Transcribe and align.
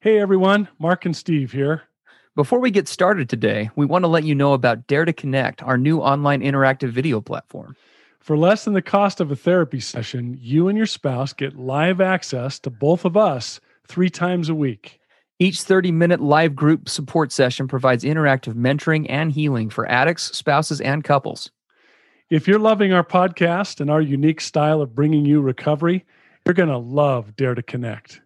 Hey 0.00 0.20
everyone, 0.20 0.68
Mark 0.78 1.06
and 1.06 1.16
Steve 1.16 1.50
here. 1.50 1.82
Before 2.36 2.60
we 2.60 2.70
get 2.70 2.86
started 2.86 3.28
today, 3.28 3.68
we 3.74 3.84
want 3.84 4.04
to 4.04 4.08
let 4.08 4.22
you 4.22 4.32
know 4.32 4.52
about 4.52 4.86
Dare 4.86 5.04
to 5.04 5.12
Connect, 5.12 5.60
our 5.64 5.76
new 5.76 5.98
online 5.98 6.40
interactive 6.40 6.90
video 6.90 7.20
platform. 7.20 7.74
For 8.20 8.38
less 8.38 8.64
than 8.64 8.74
the 8.74 8.80
cost 8.80 9.20
of 9.20 9.32
a 9.32 9.36
therapy 9.36 9.80
session, 9.80 10.38
you 10.40 10.68
and 10.68 10.78
your 10.78 10.86
spouse 10.86 11.32
get 11.32 11.58
live 11.58 12.00
access 12.00 12.60
to 12.60 12.70
both 12.70 13.04
of 13.04 13.16
us 13.16 13.58
three 13.88 14.08
times 14.08 14.48
a 14.48 14.54
week. 14.54 15.00
Each 15.40 15.62
30 15.62 15.90
minute 15.90 16.20
live 16.20 16.54
group 16.54 16.88
support 16.88 17.32
session 17.32 17.66
provides 17.66 18.04
interactive 18.04 18.54
mentoring 18.54 19.04
and 19.08 19.32
healing 19.32 19.68
for 19.68 19.90
addicts, 19.90 20.36
spouses, 20.36 20.80
and 20.80 21.02
couples. 21.02 21.50
If 22.30 22.46
you're 22.46 22.60
loving 22.60 22.92
our 22.92 23.02
podcast 23.02 23.80
and 23.80 23.90
our 23.90 24.00
unique 24.00 24.42
style 24.42 24.80
of 24.80 24.94
bringing 24.94 25.26
you 25.26 25.40
recovery, 25.40 26.06
you're 26.46 26.54
going 26.54 26.68
to 26.68 26.78
love 26.78 27.34
Dare 27.34 27.56
to 27.56 27.64
Connect. 27.64 28.20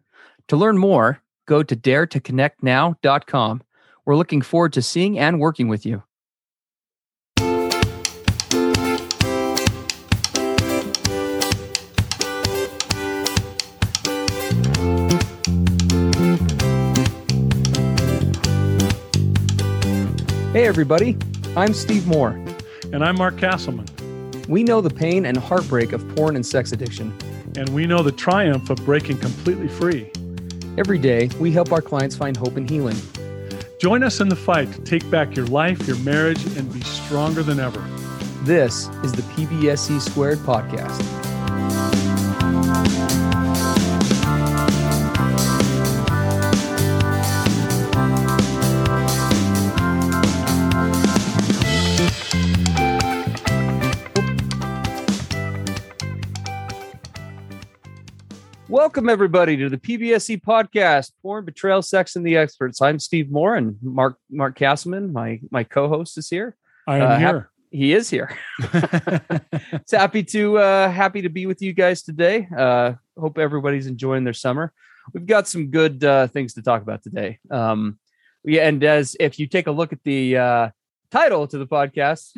To 0.48 0.56
learn 0.58 0.76
more, 0.76 1.21
go 1.46 1.62
to 1.62 1.76
daretoconnectnow.com. 1.76 3.62
We're 4.04 4.16
looking 4.16 4.42
forward 4.42 4.72
to 4.74 4.82
seeing 4.82 5.18
and 5.18 5.40
working 5.40 5.68
with 5.68 5.86
you. 5.86 6.02
Hey, 20.52 20.66
everybody. 20.66 21.16
I'm 21.56 21.72
Steve 21.72 22.06
Moore. 22.06 22.38
And 22.92 23.02
I'm 23.02 23.16
Mark 23.16 23.36
Kastleman. 23.36 23.88
We 24.48 24.62
know 24.62 24.82
the 24.82 24.90
pain 24.90 25.24
and 25.24 25.38
heartbreak 25.38 25.92
of 25.92 26.06
porn 26.14 26.36
and 26.36 26.44
sex 26.44 26.72
addiction. 26.72 27.16
And 27.56 27.70
we 27.70 27.86
know 27.86 28.02
the 28.02 28.12
triumph 28.12 28.68
of 28.68 28.76
breaking 28.84 29.18
completely 29.18 29.68
free. 29.68 30.10
Every 30.78 30.98
day, 30.98 31.28
we 31.38 31.52
help 31.52 31.70
our 31.70 31.82
clients 31.82 32.16
find 32.16 32.34
hope 32.34 32.56
and 32.56 32.68
healing. 32.68 32.96
Join 33.78 34.02
us 34.02 34.20
in 34.20 34.30
the 34.30 34.36
fight 34.36 34.72
to 34.72 34.80
take 34.80 35.08
back 35.10 35.36
your 35.36 35.46
life, 35.46 35.86
your 35.86 35.98
marriage, 35.98 36.42
and 36.56 36.72
be 36.72 36.80
stronger 36.80 37.42
than 37.42 37.60
ever. 37.60 37.84
This 38.44 38.88
is 39.04 39.12
the 39.12 39.22
PBSE 39.22 40.00
Squared 40.00 40.38
podcast. 40.38 41.02
Welcome 58.72 59.10
everybody 59.10 59.58
to 59.58 59.68
the 59.68 59.76
PBSE 59.76 60.40
podcast, 60.40 61.12
Porn, 61.20 61.44
Betrayal, 61.44 61.82
Sex, 61.82 62.16
and 62.16 62.26
the 62.26 62.38
Experts. 62.38 62.80
I'm 62.80 62.98
Steve 62.98 63.30
Moore 63.30 63.56
and 63.56 63.76
Mark 63.82 64.16
Mark 64.30 64.58
Kastleman, 64.58 65.12
my 65.12 65.40
my 65.50 65.62
co-host, 65.62 66.16
is 66.16 66.30
here. 66.30 66.56
I 66.86 66.96
am 66.96 67.02
uh, 67.02 67.18
here. 67.18 67.40
Hap- 67.40 67.48
he 67.70 67.92
is 67.92 68.08
here. 68.08 68.34
it's 68.60 69.92
happy 69.92 70.22
to 70.22 70.56
uh, 70.56 70.90
happy 70.90 71.20
to 71.20 71.28
be 71.28 71.44
with 71.44 71.60
you 71.60 71.74
guys 71.74 72.02
today. 72.02 72.48
Uh, 72.56 72.94
hope 73.14 73.36
everybody's 73.36 73.86
enjoying 73.86 74.24
their 74.24 74.32
summer. 74.32 74.72
We've 75.12 75.26
got 75.26 75.46
some 75.46 75.66
good 75.66 76.02
uh, 76.02 76.28
things 76.28 76.54
to 76.54 76.62
talk 76.62 76.80
about 76.80 77.02
today. 77.02 77.40
Um, 77.50 77.98
yeah, 78.42 78.66
and 78.66 78.82
as 78.82 79.18
if 79.20 79.38
you 79.38 79.48
take 79.48 79.66
a 79.66 79.70
look 79.70 79.92
at 79.92 80.02
the 80.02 80.38
uh, 80.38 80.70
title 81.10 81.46
to 81.46 81.58
the 81.58 81.66
podcast, 81.66 82.34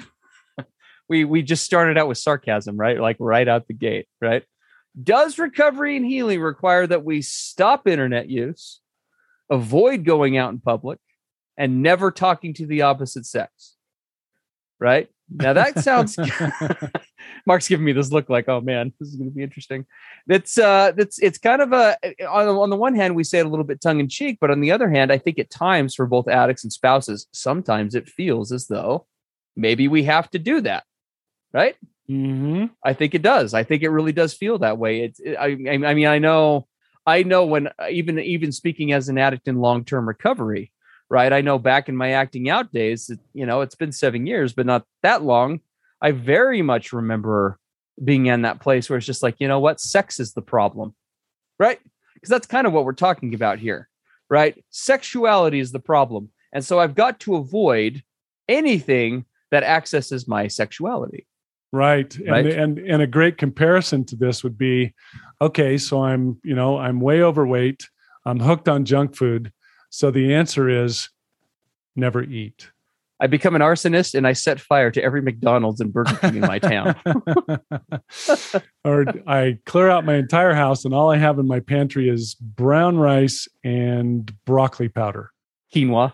we 1.08 1.24
we 1.24 1.42
just 1.42 1.62
started 1.62 1.96
out 1.96 2.08
with 2.08 2.19
sarcasm, 2.19 2.76
right? 2.76 2.98
Like 2.98 3.19
right 3.20 3.46
out 3.46 3.69
the 3.69 3.74
gate, 3.74 4.08
right? 4.20 4.42
Does 5.00 5.39
recovery 5.39 5.97
and 5.97 6.06
healing 6.06 6.41
require 6.41 6.87
that 6.87 7.05
we 7.05 7.23
stop 7.23 7.89
internet 7.89 8.28
use, 8.28 8.81
avoid 9.50 10.05
going 10.05 10.37
out 10.37 10.53
in 10.53 10.61
public, 10.61 10.98
and 11.56 11.83
never 11.83 12.11
talking 12.11 12.55
to 12.55 12.67
the 12.67 12.83
opposite 12.83 13.27
sex? 13.27 13.77
Right? 14.78 15.09
Now 15.31 15.53
that 15.54 15.78
sounds 15.81 16.16
Mark's 17.47 17.69
giving 17.69 17.84
me 17.84 17.93
this 17.93 18.12
look 18.12 18.28
like, 18.28 18.49
oh 18.49 18.60
man, 18.60 18.93
this 18.99 19.09
is 19.09 19.16
going 19.16 19.31
to 19.31 19.34
be 19.34 19.43
interesting. 19.43 19.87
It's 20.28 20.59
uh 20.59 20.93
it's 20.97 21.19
it's 21.19 21.38
kind 21.38 21.62
of 21.62 21.72
a 21.72 21.97
on, 22.27 22.49
on 22.49 22.71
the 22.71 22.77
one 22.77 22.94
hand 22.94 23.15
we 23.15 23.25
say 23.25 23.38
it 23.38 23.47
a 23.47 23.49
little 23.49 23.65
bit 23.65 23.81
tongue 23.81 24.00
in 24.00 24.09
cheek, 24.09 24.38
but 24.41 24.50
on 24.50 24.60
the 24.60 24.72
other 24.72 24.91
hand, 24.91 25.10
I 25.12 25.19
think 25.19 25.38
at 25.38 25.50
times 25.50 25.94
for 25.94 26.06
both 26.06 26.28
addicts 26.28 26.65
and 26.65 26.72
spouses, 26.72 27.27
sometimes 27.33 27.94
it 27.94 28.09
feels 28.09 28.53
as 28.53 28.66
though 28.66 29.06
maybe 29.56 29.88
we 29.88 30.04
have 30.04 30.31
to 30.31 30.38
do 30.38 30.60
that. 30.62 30.84
Right? 31.53 31.77
Mm-hmm. 32.10 32.66
I 32.84 32.92
think 32.92 33.15
it 33.15 33.22
does. 33.22 33.54
I 33.54 33.62
think 33.62 33.82
it 33.82 33.88
really 33.88 34.12
does 34.12 34.34
feel 34.34 34.59
that 34.59 34.78
way. 34.78 35.00
It's. 35.03 35.20
It, 35.20 35.37
I, 35.37 35.47
I 35.47 35.94
mean, 35.94 36.06
I 36.06 36.19
know. 36.19 36.66
I 37.06 37.22
know 37.22 37.44
when 37.47 37.69
uh, 37.78 37.88
even 37.91 38.19
even 38.19 38.53
speaking 38.53 38.92
as 38.92 39.09
an 39.09 39.19
addict 39.19 39.48
in 39.48 39.56
long 39.56 39.84
term 39.84 40.06
recovery, 40.06 40.70
right? 41.09 41.32
I 41.32 41.41
know 41.41 41.59
back 41.59 41.88
in 41.88 41.97
my 41.97 42.12
acting 42.12 42.50
out 42.50 42.72
days, 42.72 43.10
you 43.32 43.47
know, 43.47 43.62
it's 43.62 43.75
been 43.75 43.92
seven 43.92 44.26
years, 44.26 44.53
but 44.53 44.66
not 44.66 44.84
that 45.03 45.22
long. 45.22 45.60
I 46.00 46.10
very 46.10 46.60
much 46.60 46.92
remember 46.92 47.59
being 48.03 48.26
in 48.26 48.42
that 48.42 48.60
place 48.60 48.91
where 48.91 48.98
it's 48.98 49.06
just 49.06 49.22
like, 49.22 49.36
you 49.38 49.48
know 49.48 49.60
what, 49.60 49.81
sex 49.81 50.21
is 50.21 50.34
the 50.34 50.42
problem, 50.42 50.94
right? 51.59 51.78
Because 52.15 52.28
that's 52.28 52.47
kind 52.47 52.66
of 52.66 52.72
what 52.72 52.84
we're 52.84 52.92
talking 52.92 53.34
about 53.34 53.59
here, 53.59 53.88
right? 54.28 54.62
Sexuality 54.71 55.59
is 55.59 55.72
the 55.72 55.81
problem, 55.81 56.31
and 56.53 56.62
so 56.62 56.78
I've 56.78 56.94
got 56.94 57.21
to 57.21 57.36
avoid 57.36 58.03
anything 58.47 59.25
that 59.50 59.62
accesses 59.62 60.28
my 60.28 60.48
sexuality 60.48 61.26
Right. 61.74 62.16
right. 62.28 62.46
And, 62.46 62.78
and 62.78 62.78
and 62.78 63.02
a 63.02 63.06
great 63.08 63.36
comparison 63.36 64.04
to 64.04 64.14
this 64.14 64.44
would 64.44 64.56
be 64.56 64.94
okay, 65.40 65.76
so 65.76 66.04
I'm, 66.04 66.38
you 66.44 66.54
know, 66.54 66.78
I'm 66.78 67.00
way 67.00 67.20
overweight, 67.20 67.88
I'm 68.24 68.38
hooked 68.38 68.68
on 68.68 68.84
junk 68.84 69.16
food. 69.16 69.52
So 69.90 70.12
the 70.12 70.34
answer 70.34 70.68
is 70.68 71.08
never 71.96 72.22
eat. 72.22 72.70
I 73.18 73.26
become 73.26 73.56
an 73.56 73.60
arsonist 73.60 74.14
and 74.14 74.24
I 74.24 74.34
set 74.34 74.60
fire 74.60 74.92
to 74.92 75.02
every 75.02 75.20
McDonald's 75.20 75.80
and 75.80 75.92
Burger 75.92 76.16
King 76.16 76.36
in 76.36 76.40
my 76.42 76.60
town. 76.60 76.94
or 78.84 79.06
I 79.26 79.58
clear 79.66 79.91
out 79.91 80.04
my 80.04 80.14
entire 80.14 80.54
house 80.54 80.84
and 80.84 80.94
all 80.94 81.10
I 81.10 81.16
have 81.16 81.41
in 81.41 81.48
my 81.48 81.58
pantry 81.58 82.08
is 82.08 82.34
brown 82.34 82.98
rice 82.98 83.48
and 83.64 84.32
broccoli 84.44 84.88
powder. 84.88 85.32
Quinoa. 85.74 86.12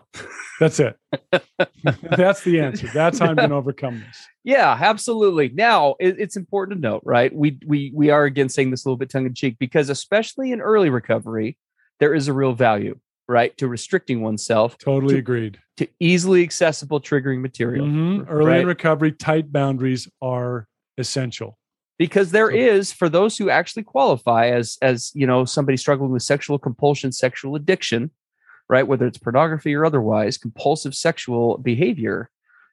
That's 0.59 0.79
it. 0.79 0.97
That's 2.03 2.43
the 2.43 2.59
answer. 2.59 2.87
That's 2.93 3.19
how 3.19 3.27
I'm 3.27 3.35
going 3.35 3.49
to 3.49 3.55
overcome 3.55 3.99
this. 3.99 4.27
Yeah, 4.43 4.77
absolutely. 4.79 5.49
Now 5.49 5.95
it, 5.99 6.15
it's 6.19 6.35
important 6.35 6.77
to 6.77 6.81
note, 6.81 7.01
right? 7.05 7.33
We 7.33 7.59
we 7.65 7.91
we 7.93 8.09
are 8.09 8.25
again 8.25 8.49
saying 8.49 8.71
this 8.71 8.85
a 8.85 8.89
little 8.89 8.97
bit 8.97 9.09
tongue 9.09 9.25
in 9.25 9.33
cheek 9.33 9.57
because 9.59 9.89
especially 9.89 10.51
in 10.51 10.61
early 10.61 10.89
recovery, 10.89 11.57
there 11.99 12.13
is 12.13 12.27
a 12.27 12.33
real 12.33 12.53
value, 12.53 12.99
right, 13.27 13.55
to 13.57 13.67
restricting 13.67 14.21
oneself. 14.21 14.77
Totally 14.77 15.15
to, 15.15 15.19
agreed. 15.19 15.59
To 15.77 15.87
easily 15.99 16.43
accessible 16.43 16.99
triggering 16.99 17.41
material. 17.41 17.85
Mm-hmm. 17.85 18.29
Early 18.29 18.45
right? 18.45 18.61
in 18.61 18.67
recovery, 18.67 19.11
tight 19.11 19.51
boundaries 19.51 20.07
are 20.21 20.67
essential 20.97 21.57
because 21.97 22.31
there 22.31 22.49
is 22.49 22.91
for 22.91 23.09
those 23.09 23.37
who 23.37 23.49
actually 23.49 23.83
qualify 23.83 24.47
as 24.47 24.77
as 24.81 25.11
you 25.13 25.27
know 25.27 25.45
somebody 25.45 25.77
struggling 25.77 26.11
with 26.11 26.23
sexual 26.23 26.57
compulsion 26.57 27.11
sexual 27.11 27.55
addiction 27.55 28.11
right? 28.71 28.87
Whether 28.87 29.05
it's 29.05 29.19
pornography 29.19 29.75
or 29.75 29.85
otherwise 29.85 30.39
compulsive 30.39 30.95
sexual 30.95 31.57
behavior 31.59 32.29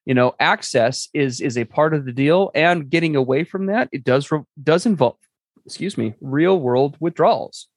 you 0.06 0.14
know 0.14 0.34
access 0.40 1.08
is 1.12 1.42
is 1.42 1.58
a 1.58 1.64
part 1.64 1.92
of 1.92 2.06
the 2.06 2.12
deal 2.12 2.50
and 2.54 2.88
getting 2.88 3.14
away 3.14 3.44
from 3.44 3.66
that 3.66 3.90
it 3.92 4.04
does 4.04 4.26
does 4.62 4.86
involve 4.86 5.16
excuse 5.66 5.98
me 5.98 6.14
real 6.22 6.58
world 6.58 6.96
withdrawals 6.98 7.68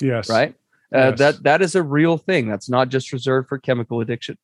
yes. 0.00 0.28
right? 0.28 0.54
Uh, 0.94 1.10
yes. 1.10 1.18
that 1.18 1.42
that 1.42 1.62
is 1.62 1.74
a 1.74 1.82
real 1.82 2.18
thing. 2.18 2.48
That's 2.48 2.68
not 2.68 2.88
just 2.88 3.12
reserved 3.12 3.48
for 3.48 3.58
chemical 3.58 4.00
addiction. 4.00 4.38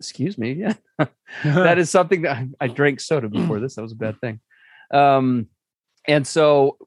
Excuse 0.00 0.36
me 0.36 0.52
yeah. 0.52 0.74
That 1.44 1.78
is 1.78 1.90
something 1.90 2.22
that 2.22 2.36
I, 2.36 2.48
I, 2.60 2.68
drank 2.68 3.00
soda 3.00 3.28
before 3.28 3.60
this. 3.60 3.76
That 3.76 3.82
was 3.82 3.92
a 3.92 3.96
bad 3.96 4.20
thing. 4.20 4.40
Um 4.90 5.48
and 6.06 6.26
so 6.26 6.78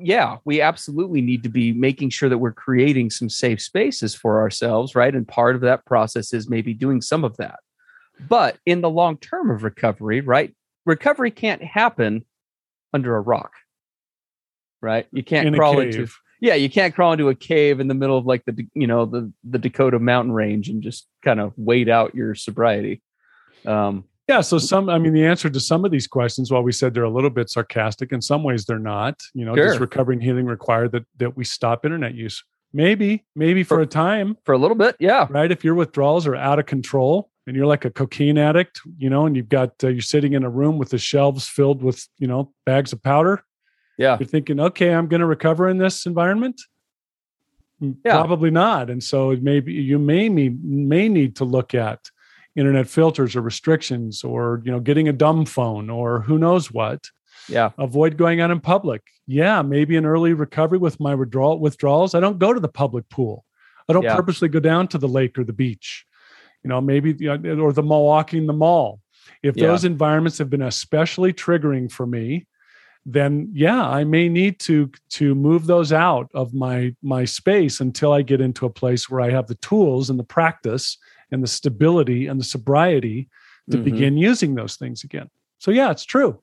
yeah 0.00 0.36
we 0.44 0.60
absolutely 0.60 1.20
need 1.20 1.42
to 1.42 1.48
be 1.48 1.72
making 1.72 2.10
sure 2.10 2.28
that 2.28 2.38
we're 2.38 2.52
creating 2.52 3.10
some 3.10 3.28
safe 3.28 3.60
spaces 3.60 4.14
for 4.14 4.40
ourselves 4.40 4.94
right 4.94 5.14
and 5.14 5.26
part 5.26 5.54
of 5.54 5.60
that 5.60 5.84
process 5.84 6.32
is 6.32 6.48
maybe 6.48 6.74
doing 6.74 7.00
some 7.00 7.24
of 7.24 7.36
that 7.36 7.60
but 8.28 8.58
in 8.66 8.80
the 8.80 8.90
long 8.90 9.16
term 9.16 9.50
of 9.50 9.62
recovery, 9.62 10.20
right? 10.20 10.54
Recovery 10.84 11.30
can't 11.30 11.62
happen 11.62 12.24
under 12.92 13.16
a 13.16 13.20
rock, 13.20 13.52
right? 14.80 15.06
You 15.12 15.22
can't 15.22 15.48
in 15.48 15.54
crawl 15.54 15.80
into 15.80 16.08
yeah, 16.40 16.54
you 16.54 16.70
can't 16.70 16.94
crawl 16.94 17.12
into 17.12 17.28
a 17.28 17.34
cave 17.34 17.80
in 17.80 17.88
the 17.88 17.94
middle 17.94 18.16
of 18.16 18.26
like 18.26 18.44
the 18.44 18.66
you 18.74 18.86
know 18.86 19.06
the 19.06 19.32
the 19.44 19.58
Dakota 19.58 19.98
mountain 19.98 20.32
range 20.32 20.68
and 20.68 20.82
just 20.82 21.06
kind 21.22 21.40
of 21.40 21.52
wait 21.56 21.88
out 21.88 22.14
your 22.14 22.34
sobriety. 22.34 23.02
Um, 23.66 24.04
yeah, 24.30 24.40
so 24.42 24.58
some 24.58 24.88
I 24.88 24.98
mean 24.98 25.12
the 25.12 25.26
answer 25.26 25.50
to 25.50 25.58
some 25.58 25.84
of 25.84 25.90
these 25.90 26.06
questions, 26.06 26.52
while 26.52 26.62
we 26.62 26.70
said 26.70 26.94
they're 26.94 27.02
a 27.02 27.10
little 27.10 27.30
bit 27.30 27.50
sarcastic, 27.50 28.12
in 28.12 28.22
some 28.22 28.44
ways 28.44 28.64
they're 28.64 28.78
not. 28.78 29.20
You 29.34 29.44
know, 29.44 29.56
sure. 29.56 29.66
does 29.66 29.80
recovering 29.80 30.20
healing 30.20 30.46
require 30.46 30.88
that 30.88 31.04
that 31.16 31.36
we 31.36 31.44
stop 31.44 31.84
internet 31.84 32.14
use? 32.14 32.44
Maybe, 32.72 33.24
maybe 33.34 33.64
for, 33.64 33.78
for, 33.78 33.80
a 33.80 33.86
time. 33.86 34.36
For 34.44 34.52
a 34.52 34.58
little 34.58 34.76
bit, 34.76 34.94
yeah. 35.00 35.26
Right. 35.28 35.50
If 35.50 35.64
your 35.64 35.74
withdrawals 35.74 36.28
are 36.28 36.36
out 36.36 36.60
of 36.60 36.66
control, 36.66 37.28
and 37.48 37.56
you're 37.56 37.66
like 37.66 37.84
a 37.84 37.90
cocaine 37.90 38.38
addict, 38.38 38.80
you 38.96 39.10
know, 39.10 39.26
and 39.26 39.34
you've 39.34 39.48
got 39.48 39.72
uh, 39.82 39.88
you're 39.88 40.00
sitting 40.00 40.34
in 40.34 40.44
a 40.44 40.50
room 40.50 40.78
with 40.78 40.90
the 40.90 40.98
shelves 40.98 41.48
filled 41.48 41.82
with 41.82 42.06
you 42.18 42.28
know 42.28 42.52
bags 42.64 42.92
of 42.92 43.02
powder. 43.02 43.42
Yeah, 43.98 44.16
you're 44.20 44.28
thinking, 44.28 44.60
okay, 44.60 44.94
I'm 44.94 45.08
going 45.08 45.20
to 45.20 45.26
recover 45.26 45.68
in 45.68 45.78
this 45.78 46.06
environment. 46.06 46.60
Yeah. 47.80 48.12
Probably 48.12 48.50
not. 48.50 48.90
And 48.90 49.02
so 49.02 49.30
it 49.30 49.42
may 49.42 49.60
be, 49.60 49.72
you 49.72 49.98
may 49.98 50.28
need, 50.28 50.62
may 50.62 51.08
need 51.08 51.36
to 51.36 51.46
look 51.46 51.74
at 51.74 51.98
internet 52.56 52.88
filters 52.88 53.36
or 53.36 53.42
restrictions 53.42 54.24
or, 54.24 54.62
you 54.64 54.72
know, 54.72 54.80
getting 54.80 55.08
a 55.08 55.12
dumb 55.12 55.44
phone 55.46 55.90
or 55.90 56.20
who 56.20 56.38
knows 56.38 56.70
what. 56.70 57.08
Yeah. 57.48 57.70
Avoid 57.78 58.16
going 58.16 58.40
out 58.40 58.50
in 58.50 58.60
public. 58.60 59.02
Yeah. 59.26 59.62
Maybe 59.62 59.96
an 59.96 60.06
early 60.06 60.32
recovery 60.32 60.78
with 60.78 61.00
my 61.00 61.14
withdrawal 61.14 61.58
withdrawals. 61.58 62.14
I 62.14 62.20
don't 62.20 62.38
go 62.38 62.52
to 62.52 62.60
the 62.60 62.68
public 62.68 63.08
pool. 63.08 63.44
I 63.88 63.92
don't 63.92 64.02
yeah. 64.02 64.14
purposely 64.14 64.48
go 64.48 64.60
down 64.60 64.88
to 64.88 64.98
the 64.98 65.08
lake 65.08 65.38
or 65.38 65.44
the 65.44 65.52
beach. 65.52 66.04
You 66.62 66.68
know, 66.68 66.80
maybe 66.80 67.28
uh, 67.28 67.38
or 67.56 67.72
the 67.72 67.82
mall, 67.82 68.06
walking 68.06 68.46
the 68.46 68.52
mall. 68.52 69.00
If 69.42 69.56
yeah. 69.56 69.68
those 69.68 69.84
environments 69.84 70.38
have 70.38 70.50
been 70.50 70.62
especially 70.62 71.32
triggering 71.32 71.90
for 71.90 72.06
me, 72.06 72.46
then 73.06 73.48
yeah 73.52 73.88
i 73.88 74.04
may 74.04 74.28
need 74.28 74.60
to 74.60 74.90
to 75.08 75.34
move 75.34 75.66
those 75.66 75.92
out 75.92 76.30
of 76.34 76.52
my 76.52 76.94
my 77.02 77.24
space 77.24 77.80
until 77.80 78.12
i 78.12 78.20
get 78.20 78.40
into 78.40 78.66
a 78.66 78.70
place 78.70 79.08
where 79.08 79.20
i 79.20 79.30
have 79.30 79.46
the 79.46 79.54
tools 79.56 80.10
and 80.10 80.18
the 80.18 80.24
practice 80.24 80.98
and 81.32 81.42
the 81.42 81.48
stability 81.48 82.26
and 82.26 82.40
the 82.40 82.44
sobriety 82.44 83.28
to 83.70 83.76
mm-hmm. 83.76 83.84
begin 83.84 84.16
using 84.16 84.54
those 84.54 84.76
things 84.76 85.04
again. 85.04 85.28
So 85.58 85.70
yeah 85.70 85.90
it's 85.90 86.04
true. 86.04 86.42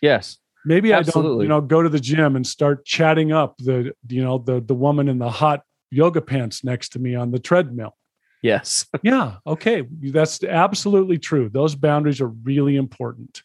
Yes. 0.00 0.38
Maybe 0.64 0.92
Absolutely. 0.92 1.30
i 1.30 1.32
don't 1.32 1.42
you 1.42 1.48
know 1.48 1.60
go 1.60 1.82
to 1.82 1.88
the 1.88 2.00
gym 2.00 2.36
and 2.36 2.46
start 2.46 2.84
chatting 2.84 3.32
up 3.32 3.56
the 3.58 3.92
you 4.08 4.22
know 4.22 4.38
the 4.38 4.60
the 4.60 4.74
woman 4.74 5.08
in 5.08 5.18
the 5.18 5.30
hot 5.30 5.62
yoga 5.90 6.20
pants 6.20 6.62
next 6.62 6.90
to 6.90 6.98
me 6.98 7.14
on 7.14 7.30
the 7.30 7.38
treadmill. 7.38 7.96
Yes. 8.42 8.86
Yeah 9.02 9.36
okay. 9.46 9.82
That's 10.00 10.42
absolutely 10.44 11.18
true. 11.18 11.48
Those 11.48 11.74
boundaries 11.74 12.20
are 12.20 12.28
really 12.28 12.76
important. 12.76 13.42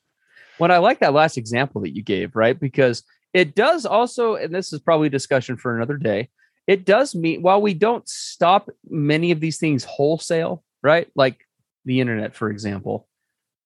When 0.57 0.71
I 0.71 0.77
like 0.77 0.99
that 0.99 1.13
last 1.13 1.37
example 1.37 1.81
that 1.81 1.95
you 1.95 2.01
gave, 2.01 2.35
right? 2.35 2.59
Because 2.59 3.03
it 3.33 3.53
does 3.55 3.85
also, 3.85 4.35
and 4.35 4.53
this 4.53 4.73
is 4.73 4.79
probably 4.79 5.09
discussion 5.09 5.57
for 5.57 5.75
another 5.75 5.97
day, 5.97 6.29
it 6.65 6.85
does 6.85 7.15
mean 7.15 7.41
while 7.41 7.61
we 7.61 7.73
don't 7.73 8.07
stop 8.07 8.69
many 8.89 9.31
of 9.31 9.39
these 9.39 9.57
things 9.57 9.83
wholesale, 9.83 10.63
right? 10.83 11.07
Like 11.15 11.39
the 11.85 12.01
internet, 12.01 12.35
for 12.35 12.49
example. 12.49 13.07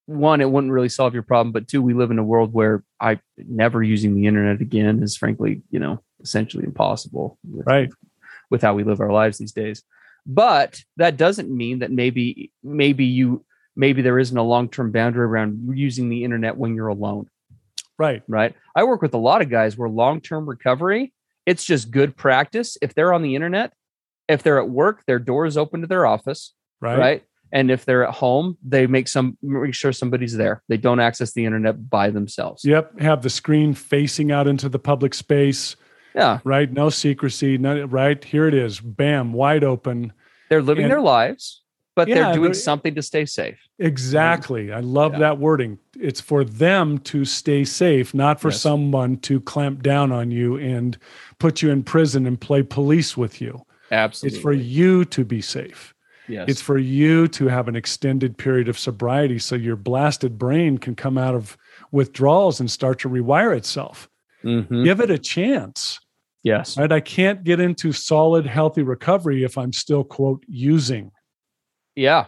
One, 0.05 0.41
it 0.41 0.49
wouldn't 0.49 0.73
really 0.73 0.89
solve 0.89 1.13
your 1.13 1.23
problem, 1.23 1.51
but 1.51 1.67
two, 1.67 1.81
we 1.81 1.93
live 1.93 2.11
in 2.11 2.19
a 2.19 2.23
world 2.23 2.53
where 2.53 2.83
I 2.99 3.19
never 3.37 3.81
using 3.81 4.15
the 4.15 4.27
internet 4.27 4.59
again 4.59 5.01
is 5.03 5.15
frankly, 5.15 5.61
you 5.69 5.79
know, 5.79 6.03
essentially 6.21 6.65
impossible. 6.65 7.37
With, 7.49 7.65
right. 7.65 7.89
With 8.49 8.61
how 8.61 8.73
we 8.73 8.83
live 8.83 8.99
our 8.99 9.11
lives 9.11 9.37
these 9.37 9.53
days. 9.53 9.83
But 10.25 10.81
that 10.97 11.17
doesn't 11.17 11.49
mean 11.49 11.79
that 11.79 11.91
maybe 11.91 12.51
maybe 12.63 13.05
you 13.05 13.45
maybe 13.75 14.01
there 14.01 14.19
isn't 14.19 14.37
a 14.37 14.43
long-term 14.43 14.91
boundary 14.91 15.23
around 15.23 15.71
using 15.77 16.09
the 16.09 16.23
internet 16.23 16.57
when 16.57 16.75
you're 16.75 16.87
alone. 16.87 17.27
Right. 17.97 18.21
Right. 18.27 18.55
I 18.75 18.83
work 18.83 19.01
with 19.01 19.13
a 19.13 19.19
lot 19.19 19.41
of 19.41 19.49
guys 19.49 19.77
where 19.77 19.87
long-term 19.87 20.47
recovery, 20.47 21.13
it's 21.45 21.63
just 21.63 21.91
good 21.91 22.17
practice. 22.17 22.77
If 22.81 22.93
they're 22.93 23.13
on 23.13 23.21
the 23.21 23.35
internet, 23.35 23.73
if 24.27 24.43
they're 24.43 24.59
at 24.59 24.69
work, 24.69 25.03
their 25.05 25.19
door 25.19 25.45
is 25.45 25.57
open 25.57 25.81
to 25.81 25.87
their 25.87 26.05
office. 26.05 26.53
Right. 26.81 26.97
Right. 26.97 27.23
And 27.53 27.69
if 27.69 27.83
they're 27.85 28.05
at 28.05 28.13
home, 28.13 28.57
they 28.63 28.87
make 28.87 29.07
some 29.07 29.37
make 29.41 29.73
sure 29.73 29.91
somebody's 29.91 30.35
there. 30.35 30.63
They 30.69 30.77
don't 30.77 30.99
access 30.99 31.33
the 31.33 31.45
internet 31.45 31.89
by 31.89 32.09
themselves. 32.09 32.63
Yep. 32.63 32.99
Have 33.01 33.23
the 33.23 33.29
screen 33.29 33.73
facing 33.73 34.31
out 34.31 34.47
into 34.47 34.69
the 34.69 34.79
public 34.79 35.13
space. 35.13 35.75
Yeah. 36.15 36.39
Right. 36.43 36.71
No 36.71 36.89
secrecy. 36.89 37.57
No, 37.57 37.83
right. 37.85 38.23
Here 38.23 38.47
it 38.47 38.53
is. 38.53 38.79
Bam. 38.79 39.33
Wide 39.33 39.63
open. 39.63 40.13
They're 40.49 40.61
living 40.61 40.85
and, 40.85 40.91
their 40.91 41.01
lives 41.01 41.61
but 41.95 42.07
yeah, 42.07 42.15
they're 42.15 42.33
doing 42.33 42.53
something 42.53 42.95
to 42.95 43.01
stay 43.01 43.25
safe. 43.25 43.59
Exactly. 43.79 44.71
I 44.71 44.79
love 44.79 45.13
yeah. 45.13 45.19
that 45.19 45.37
wording. 45.39 45.77
It's 45.99 46.21
for 46.21 46.43
them 46.43 46.99
to 46.99 47.25
stay 47.25 47.65
safe, 47.65 48.13
not 48.13 48.39
for 48.39 48.49
yes. 48.49 48.61
someone 48.61 49.17
to 49.17 49.41
clamp 49.41 49.83
down 49.83 50.11
on 50.11 50.31
you 50.31 50.57
and 50.57 50.97
put 51.39 51.61
you 51.61 51.69
in 51.69 51.83
prison 51.83 52.25
and 52.25 52.39
play 52.39 52.63
police 52.63 53.17
with 53.17 53.41
you. 53.41 53.65
Absolutely. 53.91 54.37
It's 54.37 54.41
for 54.41 54.53
you 54.53 55.05
to 55.05 55.25
be 55.25 55.41
safe. 55.41 55.93
Yes. 56.31 56.49
It's 56.49 56.61
for 56.61 56.77
you 56.77 57.27
to 57.29 57.47
have 57.47 57.67
an 57.67 57.75
extended 57.75 58.37
period 58.37 58.69
of 58.69 58.79
sobriety 58.79 59.37
so 59.39 59.55
your 59.55 59.75
blasted 59.75 60.37
brain 60.37 60.77
can 60.77 60.95
come 60.95 61.17
out 61.17 61.35
of 61.35 61.57
withdrawals 61.91 62.59
and 62.59 62.71
start 62.71 62.99
to 62.99 63.09
rewire 63.09 63.55
itself. 63.55 64.09
Mm-hmm. 64.43 64.83
Give 64.83 64.99
it 65.01 65.11
a 65.11 65.17
chance. 65.17 65.99
Yes. 66.43 66.77
Right. 66.77 66.91
I 66.91 67.01
can't 67.01 67.43
get 67.43 67.59
into 67.59 67.91
solid, 67.91 68.47
healthy 68.47 68.81
recovery 68.81 69.43
if 69.43 69.57
I'm 69.57 69.73
still, 69.73 70.03
quote, 70.03 70.43
using 70.47 71.11
yeah. 71.95 72.25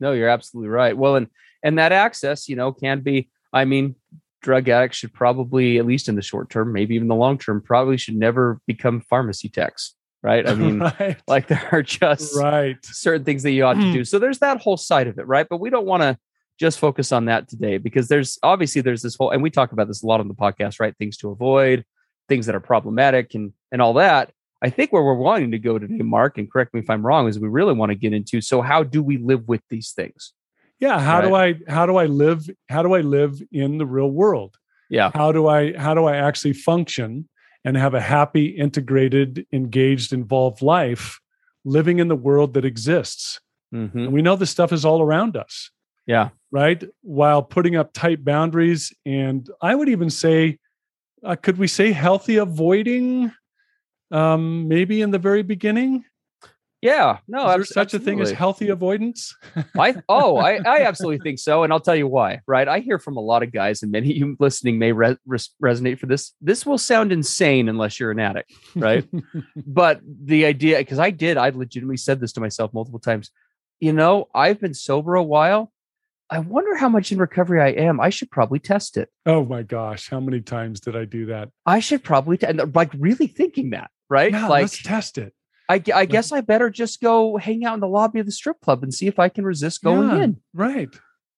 No, 0.00 0.12
you're 0.12 0.28
absolutely 0.28 0.68
right. 0.68 0.96
Well, 0.96 1.16
and 1.16 1.28
and 1.62 1.78
that 1.78 1.92
access, 1.92 2.48
you 2.48 2.56
know, 2.56 2.72
can 2.72 3.00
be, 3.00 3.30
I 3.52 3.64
mean, 3.64 3.94
drug 4.40 4.68
addicts 4.68 4.98
should 4.98 5.14
probably, 5.14 5.78
at 5.78 5.86
least 5.86 6.08
in 6.08 6.16
the 6.16 6.22
short 6.22 6.50
term, 6.50 6.72
maybe 6.72 6.96
even 6.96 7.08
the 7.08 7.14
long 7.14 7.38
term, 7.38 7.62
probably 7.62 7.96
should 7.96 8.16
never 8.16 8.60
become 8.66 9.00
pharmacy 9.00 9.48
techs. 9.48 9.94
Right. 10.22 10.48
I 10.48 10.54
mean, 10.56 10.78
right. 10.78 11.20
like 11.26 11.48
there 11.48 11.68
are 11.72 11.82
just 11.82 12.36
right 12.36 12.76
certain 12.84 13.24
things 13.24 13.42
that 13.42 13.50
you 13.52 13.64
ought 13.64 13.74
to 13.74 13.92
do. 13.92 13.98
Hmm. 13.98 14.04
So 14.04 14.18
there's 14.18 14.38
that 14.38 14.60
whole 14.60 14.76
side 14.76 15.08
of 15.08 15.18
it, 15.18 15.26
right? 15.26 15.46
But 15.48 15.58
we 15.58 15.70
don't 15.70 15.86
want 15.86 16.02
to 16.02 16.16
just 16.60 16.78
focus 16.78 17.10
on 17.10 17.24
that 17.24 17.48
today 17.48 17.78
because 17.78 18.08
there's 18.08 18.38
obviously 18.42 18.82
there's 18.82 19.02
this 19.02 19.16
whole 19.16 19.30
and 19.30 19.42
we 19.42 19.50
talk 19.50 19.72
about 19.72 19.88
this 19.88 20.02
a 20.02 20.06
lot 20.06 20.20
on 20.20 20.28
the 20.28 20.34
podcast, 20.34 20.78
right? 20.78 20.96
Things 20.96 21.16
to 21.18 21.30
avoid, 21.30 21.84
things 22.28 22.46
that 22.46 22.54
are 22.54 22.60
problematic 22.60 23.34
and 23.34 23.52
and 23.72 23.82
all 23.82 23.94
that. 23.94 24.32
I 24.62 24.70
think 24.70 24.92
where 24.92 25.02
we're 25.02 25.14
wanting 25.14 25.50
to 25.50 25.58
go 25.58 25.76
today, 25.76 26.04
Mark, 26.04 26.38
and 26.38 26.50
correct 26.50 26.72
me 26.72 26.78
if 26.78 26.88
I'm 26.88 27.04
wrong, 27.04 27.26
is 27.26 27.40
we 27.40 27.48
really 27.48 27.72
want 27.72 27.90
to 27.90 27.96
get 27.96 28.12
into 28.12 28.40
so 28.40 28.62
how 28.62 28.84
do 28.84 29.02
we 29.02 29.16
live 29.16 29.48
with 29.48 29.62
these 29.70 29.90
things? 29.90 30.32
Yeah, 30.78 31.00
how 31.00 31.20
right? 31.20 31.56
do 31.56 31.70
I 31.70 31.72
how 31.72 31.86
do 31.86 31.96
I 31.96 32.06
live 32.06 32.48
how 32.68 32.82
do 32.82 32.94
I 32.94 33.00
live 33.00 33.40
in 33.50 33.78
the 33.78 33.86
real 33.86 34.10
world? 34.10 34.56
Yeah. 34.88 35.10
How 35.14 35.32
do 35.32 35.48
I 35.48 35.76
how 35.76 35.94
do 35.94 36.04
I 36.04 36.16
actually 36.16 36.52
function 36.52 37.28
and 37.64 37.76
have 37.76 37.94
a 37.94 38.00
happy, 38.00 38.46
integrated, 38.46 39.46
engaged, 39.52 40.12
involved 40.12 40.62
life 40.62 41.20
living 41.64 41.98
in 41.98 42.08
the 42.08 42.16
world 42.16 42.54
that 42.54 42.64
exists? 42.64 43.40
Mm-hmm. 43.74 43.98
And 43.98 44.12
we 44.12 44.22
know 44.22 44.36
this 44.36 44.50
stuff 44.50 44.72
is 44.72 44.84
all 44.84 45.00
around 45.00 45.36
us. 45.36 45.70
Yeah. 46.06 46.30
Right. 46.50 46.82
While 47.02 47.42
putting 47.42 47.76
up 47.76 47.92
tight 47.92 48.24
boundaries. 48.24 48.92
And 49.06 49.48
I 49.60 49.74
would 49.74 49.88
even 49.88 50.10
say, 50.10 50.58
uh, 51.24 51.36
could 51.36 51.58
we 51.58 51.68
say 51.68 51.92
healthy 51.92 52.36
avoiding 52.36 53.32
um, 54.10 54.68
maybe 54.68 55.00
in 55.00 55.10
the 55.10 55.18
very 55.18 55.42
beginning? 55.42 56.04
Yeah, 56.82 57.18
no, 57.28 57.48
is 57.48 57.54
there 57.54 57.64
such 57.64 57.94
absolutely. 57.94 58.12
a 58.12 58.16
thing 58.16 58.22
as 58.22 58.30
healthy 58.32 58.68
avoidance? 58.68 59.36
I 59.78 59.94
oh, 60.08 60.36
I, 60.36 60.58
I 60.66 60.82
absolutely 60.82 61.22
think 61.22 61.38
so, 61.38 61.62
and 61.62 61.72
I'll 61.72 61.78
tell 61.78 61.94
you 61.94 62.08
why. 62.08 62.40
Right, 62.44 62.66
I 62.66 62.80
hear 62.80 62.98
from 62.98 63.16
a 63.16 63.20
lot 63.20 63.44
of 63.44 63.52
guys, 63.52 63.84
and 63.84 63.92
many 63.92 64.10
of 64.10 64.16
you 64.16 64.36
listening 64.40 64.80
may 64.80 64.90
re- 64.90 65.16
res- 65.24 65.50
resonate 65.62 66.00
for 66.00 66.06
this. 66.06 66.32
This 66.40 66.66
will 66.66 66.78
sound 66.78 67.12
insane 67.12 67.68
unless 67.68 68.00
you're 68.00 68.10
an 68.10 68.18
addict, 68.18 68.52
right? 68.74 69.06
but 69.66 70.00
the 70.04 70.44
idea, 70.44 70.78
because 70.78 70.98
I 70.98 71.10
did, 71.10 71.36
I 71.36 71.50
legitimately 71.50 71.98
said 71.98 72.18
this 72.18 72.32
to 72.32 72.40
myself 72.40 72.74
multiple 72.74 73.00
times. 73.00 73.30
You 73.78 73.92
know, 73.92 74.28
I've 74.34 74.60
been 74.60 74.74
sober 74.74 75.14
a 75.14 75.22
while. 75.22 75.72
I 76.30 76.40
wonder 76.40 76.76
how 76.76 76.88
much 76.88 77.12
in 77.12 77.18
recovery 77.18 77.60
I 77.60 77.84
am. 77.84 78.00
I 78.00 78.10
should 78.10 78.30
probably 78.30 78.58
test 78.58 78.96
it. 78.96 79.08
Oh 79.24 79.44
my 79.44 79.62
gosh, 79.62 80.08
how 80.08 80.18
many 80.18 80.40
times 80.40 80.80
did 80.80 80.96
I 80.96 81.04
do 81.04 81.26
that? 81.26 81.50
I 81.64 81.78
should 81.78 82.02
probably, 82.02 82.38
t- 82.38 82.46
like, 82.52 82.90
really 82.98 83.28
thinking 83.28 83.70
that 83.70 83.90
right? 84.12 84.30
Yeah, 84.30 84.46
like, 84.46 84.62
let's 84.62 84.82
test 84.82 85.18
it. 85.18 85.32
I, 85.72 85.82
I 85.94 86.04
guess 86.04 86.32
I 86.32 86.42
better 86.42 86.68
just 86.68 87.00
go 87.00 87.38
hang 87.38 87.64
out 87.64 87.74
in 87.74 87.80
the 87.80 87.88
lobby 87.88 88.20
of 88.20 88.26
the 88.26 88.32
strip 88.32 88.60
club 88.60 88.82
and 88.82 88.92
see 88.92 89.06
if 89.06 89.18
I 89.18 89.30
can 89.30 89.44
resist 89.44 89.82
going 89.82 90.10
yeah, 90.10 90.24
in. 90.24 90.40
Right. 90.52 90.90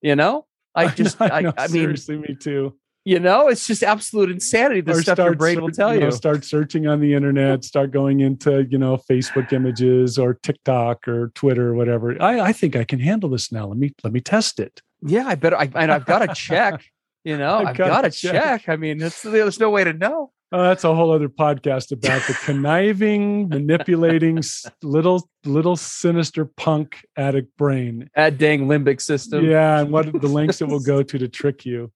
You 0.03 0.17
know, 0.17 0.47
I 0.75 0.89
just, 0.95 1.21
I, 1.21 1.41
know, 1.41 1.53
I, 1.57 1.65
I 1.65 1.67
mean, 1.69 1.83
seriously, 1.83 2.17
me 2.17 2.35
too. 2.35 2.75
You 3.05 3.21
know, 3.21 3.49
it's 3.49 3.67
just 3.67 3.83
absolute 3.83 4.31
insanity. 4.31 4.81
The 4.81 4.95
stuff 5.03 5.19
your 5.19 5.37
brain 5.37 5.61
will 5.61 5.71
tell 5.71 5.95
you. 5.95 6.01
Know, 6.01 6.11
start 6.11 6.45
searching 6.45 6.89
on 6.89 7.01
the 7.01 7.15
internet, 7.15 7.63
start 7.63 7.93
going 7.93 8.21
into, 8.21 8.67
you 8.71 8.79
know, 8.79 8.97
Facebook 8.97 9.53
images 9.53 10.19
or 10.19 10.35
TikTok 10.35 11.07
or 11.07 11.29
Twitter 11.35 11.69
or 11.69 11.75
whatever. 11.75 12.21
I, 12.21 12.41
I 12.41 12.53
think 12.53 12.75
I 12.75 12.83
can 12.83 12.99
handle 12.99 13.29
this 13.29 13.53
now. 13.53 13.67
Let 13.67 13.77
me, 13.77 13.93
let 14.03 14.13
me 14.13 14.21
test 14.21 14.59
it. 14.59 14.81
Yeah, 15.03 15.27
I 15.27 15.37
better, 15.37 15.57
I, 15.57 15.71
and 15.75 15.93
I've 15.93 16.07
got 16.07 16.21
to 16.21 16.35
check. 16.35 16.83
You 17.23 17.37
know, 17.39 17.59
I've, 17.59 17.69
I've 17.69 17.77
got 17.77 18.01
to 18.01 18.11
check. 18.11 18.33
check. 18.33 18.69
I 18.69 18.77
mean, 18.77 19.01
it's, 19.01 19.23
there's 19.23 19.61
no 19.61 19.71
way 19.71 19.85
to 19.85 19.93
know. 19.93 20.33
Oh, 20.55 20.63
that's 20.63 20.85
a 20.85 20.95
whole 20.95 21.11
other 21.11 21.29
podcast 21.29 21.91
about 21.91 22.23
the 22.29 22.35
conniving, 22.45 23.49
manipulating, 23.49 24.41
little 24.85 25.29
little 25.45 25.75
sinister 25.75 26.45
punk 26.45 27.05
addict 27.17 27.57
brain. 27.57 28.09
At 28.15 28.39
dang 28.39 28.69
limbic 28.69 29.01
system. 29.01 29.45
Yeah, 29.45 29.81
and 29.81 29.91
what 29.91 30.13
the 30.13 30.29
lengths 30.29 30.63
it 30.63 30.69
will 30.69 30.79
go 30.79 31.03
to 31.11 31.19
to 31.19 31.27
trick 31.27 31.67
you. 31.67 31.91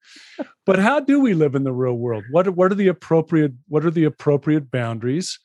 But 0.67 0.81
how 0.81 0.99
do 0.99 1.21
we 1.21 1.35
live 1.35 1.55
in 1.55 1.62
the 1.62 1.73
real 1.73 1.95
world? 1.95 2.25
What 2.33 2.49
what 2.49 2.73
are 2.73 2.75
the 2.75 2.88
appropriate 2.88 3.53
what 3.69 3.85
are 3.85 3.93
the 3.93 4.03
appropriate 4.03 4.73
boundaries? 4.73 5.38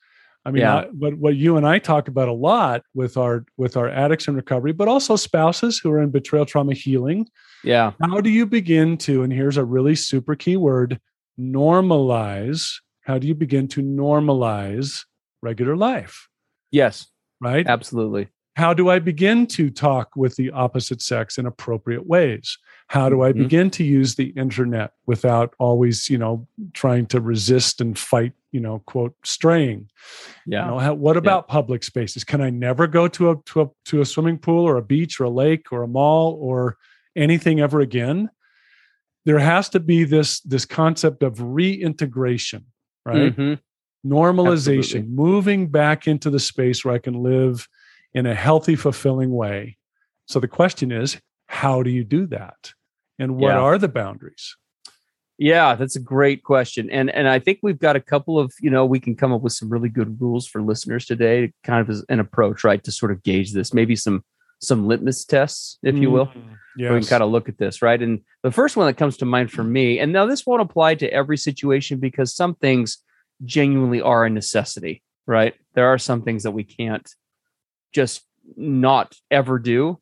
I 0.44 0.50
mean, 0.50 0.62
yeah. 0.62 0.78
I, 0.78 0.84
what 0.86 1.14
what 1.14 1.36
you 1.36 1.56
and 1.56 1.64
I 1.64 1.78
talk 1.78 2.08
about 2.08 2.26
a 2.26 2.32
lot 2.32 2.82
with 2.94 3.16
our 3.16 3.44
with 3.56 3.76
our 3.76 3.88
addicts 3.88 4.26
in 4.26 4.34
recovery, 4.34 4.72
but 4.72 4.88
also 4.88 5.14
spouses 5.14 5.78
who 5.78 5.92
are 5.92 6.02
in 6.02 6.10
betrayal 6.10 6.46
trauma 6.46 6.74
healing. 6.74 7.28
Yeah. 7.62 7.92
How 8.00 8.20
do 8.20 8.28
you 8.28 8.44
begin 8.44 8.98
to? 8.98 9.22
And 9.22 9.32
here's 9.32 9.56
a 9.56 9.64
really 9.64 9.94
super 9.94 10.34
key 10.34 10.56
word: 10.56 11.00
normalize 11.38 12.72
how 13.04 13.18
do 13.18 13.26
you 13.26 13.34
begin 13.34 13.68
to 13.68 13.82
normalize 13.82 15.04
regular 15.42 15.76
life? 15.76 16.28
Yes. 16.70 17.06
Right? 17.40 17.66
Absolutely. 17.66 18.28
How 18.56 18.72
do 18.72 18.88
I 18.88 18.98
begin 19.00 19.46
to 19.48 19.68
talk 19.68 20.10
with 20.16 20.36
the 20.36 20.50
opposite 20.50 21.02
sex 21.02 21.38
in 21.38 21.46
appropriate 21.46 22.06
ways? 22.06 22.56
How 22.88 23.08
do 23.08 23.22
I 23.22 23.30
mm-hmm. 23.30 23.42
begin 23.42 23.70
to 23.70 23.84
use 23.84 24.14
the 24.14 24.28
internet 24.36 24.92
without 25.06 25.54
always, 25.58 26.08
you 26.08 26.18
know, 26.18 26.46
trying 26.72 27.06
to 27.06 27.20
resist 27.20 27.80
and 27.80 27.98
fight 27.98 28.32
you 28.54 28.60
know, 28.60 28.78
quote, 28.86 29.16
straying. 29.24 29.90
Yeah. 30.46 30.64
You 30.64 30.70
know, 30.70 30.78
how, 30.78 30.94
what 30.94 31.16
about 31.16 31.46
yeah. 31.48 31.52
public 31.52 31.82
spaces? 31.82 32.22
Can 32.22 32.40
I 32.40 32.50
never 32.50 32.86
go 32.86 33.08
to 33.08 33.30
a, 33.30 33.36
to 33.46 33.62
a 33.62 33.66
to 33.86 34.00
a 34.00 34.06
swimming 34.06 34.38
pool 34.38 34.64
or 34.64 34.76
a 34.76 34.82
beach 34.82 35.18
or 35.18 35.24
a 35.24 35.30
lake 35.30 35.72
or 35.72 35.82
a 35.82 35.88
mall 35.88 36.38
or 36.40 36.76
anything 37.16 37.58
ever 37.58 37.80
again? 37.80 38.30
There 39.24 39.40
has 39.40 39.68
to 39.70 39.80
be 39.80 40.04
this 40.04 40.40
this 40.42 40.64
concept 40.64 41.24
of 41.24 41.42
reintegration, 41.42 42.66
right? 43.04 43.36
Mm-hmm. 43.36 43.54
Normalization, 44.10 44.78
Absolutely. 44.78 45.10
moving 45.10 45.68
back 45.68 46.06
into 46.06 46.30
the 46.30 46.38
space 46.38 46.84
where 46.84 46.94
I 46.94 46.98
can 46.98 47.22
live 47.22 47.68
in 48.12 48.26
a 48.26 48.34
healthy, 48.34 48.76
fulfilling 48.76 49.32
way. 49.32 49.78
So 50.26 50.40
the 50.40 50.48
question 50.48 50.92
is, 50.92 51.20
how 51.46 51.82
do 51.82 51.90
you 51.90 52.04
do 52.04 52.26
that? 52.26 52.72
And 53.18 53.36
what 53.36 53.48
yeah. 53.48 53.60
are 53.60 53.78
the 53.78 53.88
boundaries? 53.88 54.56
Yeah, 55.36 55.74
that's 55.74 55.96
a 55.96 56.00
great 56.00 56.44
question. 56.44 56.88
And 56.90 57.10
and 57.10 57.28
I 57.28 57.38
think 57.38 57.58
we've 57.62 57.78
got 57.78 57.96
a 57.96 58.00
couple 58.00 58.38
of, 58.38 58.52
you 58.60 58.70
know, 58.70 58.84
we 58.86 59.00
can 59.00 59.16
come 59.16 59.32
up 59.32 59.40
with 59.40 59.52
some 59.52 59.68
really 59.68 59.88
good 59.88 60.20
rules 60.20 60.46
for 60.46 60.62
listeners 60.62 61.06
today, 61.06 61.52
kind 61.64 61.80
of 61.80 61.90
as 61.90 62.04
an 62.08 62.20
approach, 62.20 62.62
right, 62.62 62.82
to 62.84 62.92
sort 62.92 63.10
of 63.10 63.22
gauge 63.22 63.52
this. 63.52 63.74
Maybe 63.74 63.96
some 63.96 64.22
some 64.64 64.86
litmus 64.86 65.24
tests, 65.24 65.78
if 65.82 65.96
you 65.96 66.10
will. 66.10 66.30
Yes. 66.76 66.92
We 66.92 66.98
can 67.00 67.08
kind 67.08 67.22
of 67.22 67.30
look 67.30 67.48
at 67.48 67.58
this, 67.58 67.82
right? 67.82 68.00
And 68.00 68.20
the 68.42 68.50
first 68.50 68.76
one 68.76 68.86
that 68.86 68.96
comes 68.96 69.16
to 69.18 69.24
mind 69.24 69.52
for 69.52 69.62
mm. 69.62 69.70
me, 69.70 69.98
and 70.00 70.12
now 70.12 70.26
this 70.26 70.44
won't 70.44 70.62
apply 70.62 70.96
to 70.96 71.12
every 71.12 71.36
situation 71.36 71.98
because 71.98 72.34
some 72.34 72.56
things 72.56 72.98
genuinely 73.44 74.00
are 74.00 74.24
a 74.24 74.30
necessity, 74.30 75.02
right? 75.26 75.54
There 75.74 75.86
are 75.86 75.98
some 75.98 76.22
things 76.22 76.42
that 76.42 76.50
we 76.50 76.64
can't 76.64 77.08
just 77.92 78.22
not 78.56 79.14
ever 79.30 79.58
do. 79.58 80.00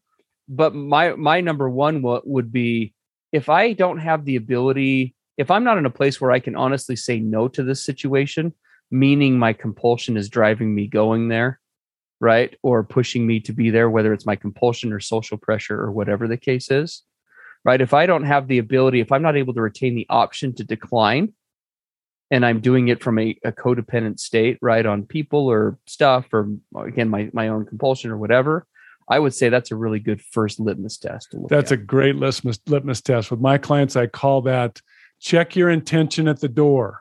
But 0.49 0.75
my 0.75 1.15
my 1.15 1.41
number 1.41 1.69
one 1.69 2.03
would 2.03 2.53
be 2.53 2.95
if 3.33 3.49
I 3.49 3.75
don't 3.75 3.99
have 3.99 4.25
the 4.25 4.37
ability 4.37 5.15
if 5.37 5.51
I'm 5.51 5.65
not 5.65 5.79
in 5.79 5.87
a 5.87 5.91
place 5.91 6.21
where 6.21 6.31
I 6.31 6.41
can 6.41 6.57
honestly 6.57 6.97
say 6.97 7.19
no 7.19 7.49
to 7.49 7.63
this 7.63 7.85
situation, 7.85 8.55
meaning 8.91 9.39
my 9.39 9.53
compulsion 9.53 10.17
is 10.17 10.29
driving 10.29 10.75
me 10.75 10.87
going 10.87 11.29
there, 11.29 11.59
right? 12.23 12.57
Or 12.63 12.85
pushing 12.85 13.27
me 13.27 13.41
to 13.41 13.53
be 13.53 13.71
there, 13.71 13.91
whether 13.91 14.13
it's 14.13 14.25
my 14.25 14.37
compulsion 14.37 14.93
or 14.93 15.01
social 15.01 15.37
pressure 15.37 15.79
or 15.79 15.91
whatever 15.91 16.29
the 16.29 16.37
case 16.37 16.71
is, 16.71 17.03
right? 17.65 17.81
If 17.81 17.93
I 17.93 18.07
don't 18.07 18.23
have 18.23 18.47
the 18.47 18.59
ability, 18.59 19.01
if 19.01 19.11
I'm 19.11 19.23
not 19.23 19.37
able 19.37 19.53
to 19.55 19.61
retain 19.61 19.97
the 19.97 20.07
option 20.09 20.55
to 20.55 20.65
decline, 20.65 21.35
and 22.31 22.47
I'm 22.47 22.61
doing 22.61 22.89
it 22.89 23.03
from 23.03 23.19
a, 23.19 23.37
a 23.45 23.51
codependent 23.51 24.21
state, 24.21 24.57
right, 24.63 24.87
on 24.87 25.03
people 25.03 25.49
or 25.49 25.79
stuff, 25.87 26.27
or 26.33 26.49
again, 26.79 27.09
my, 27.11 27.29
my 27.33 27.49
own 27.49 27.67
compulsion 27.67 28.13
or 28.13 28.17
whatever, 28.17 28.67
I 29.09 29.19
would 29.19 29.35
say 29.35 29.49
that's 29.49 29.73
a 29.73 29.77
really 29.77 29.99
good 29.99 30.23
first 30.23 30.61
litmus 30.61 30.99
test. 30.99 31.35
that's 31.49 31.73
at. 31.73 31.79
a 31.79 31.83
great 31.83 32.15
litmus, 32.15 32.61
litmus 32.69 33.01
test. 33.01 33.33
With 33.33 33.41
my 33.41 33.59
clients, 33.59 33.97
I 33.97 34.07
call 34.07 34.43
that 34.43 34.81
check 35.19 35.57
your 35.57 35.71
intention 35.71 36.29
at 36.29 36.41
the 36.41 36.49
door. 36.49 37.01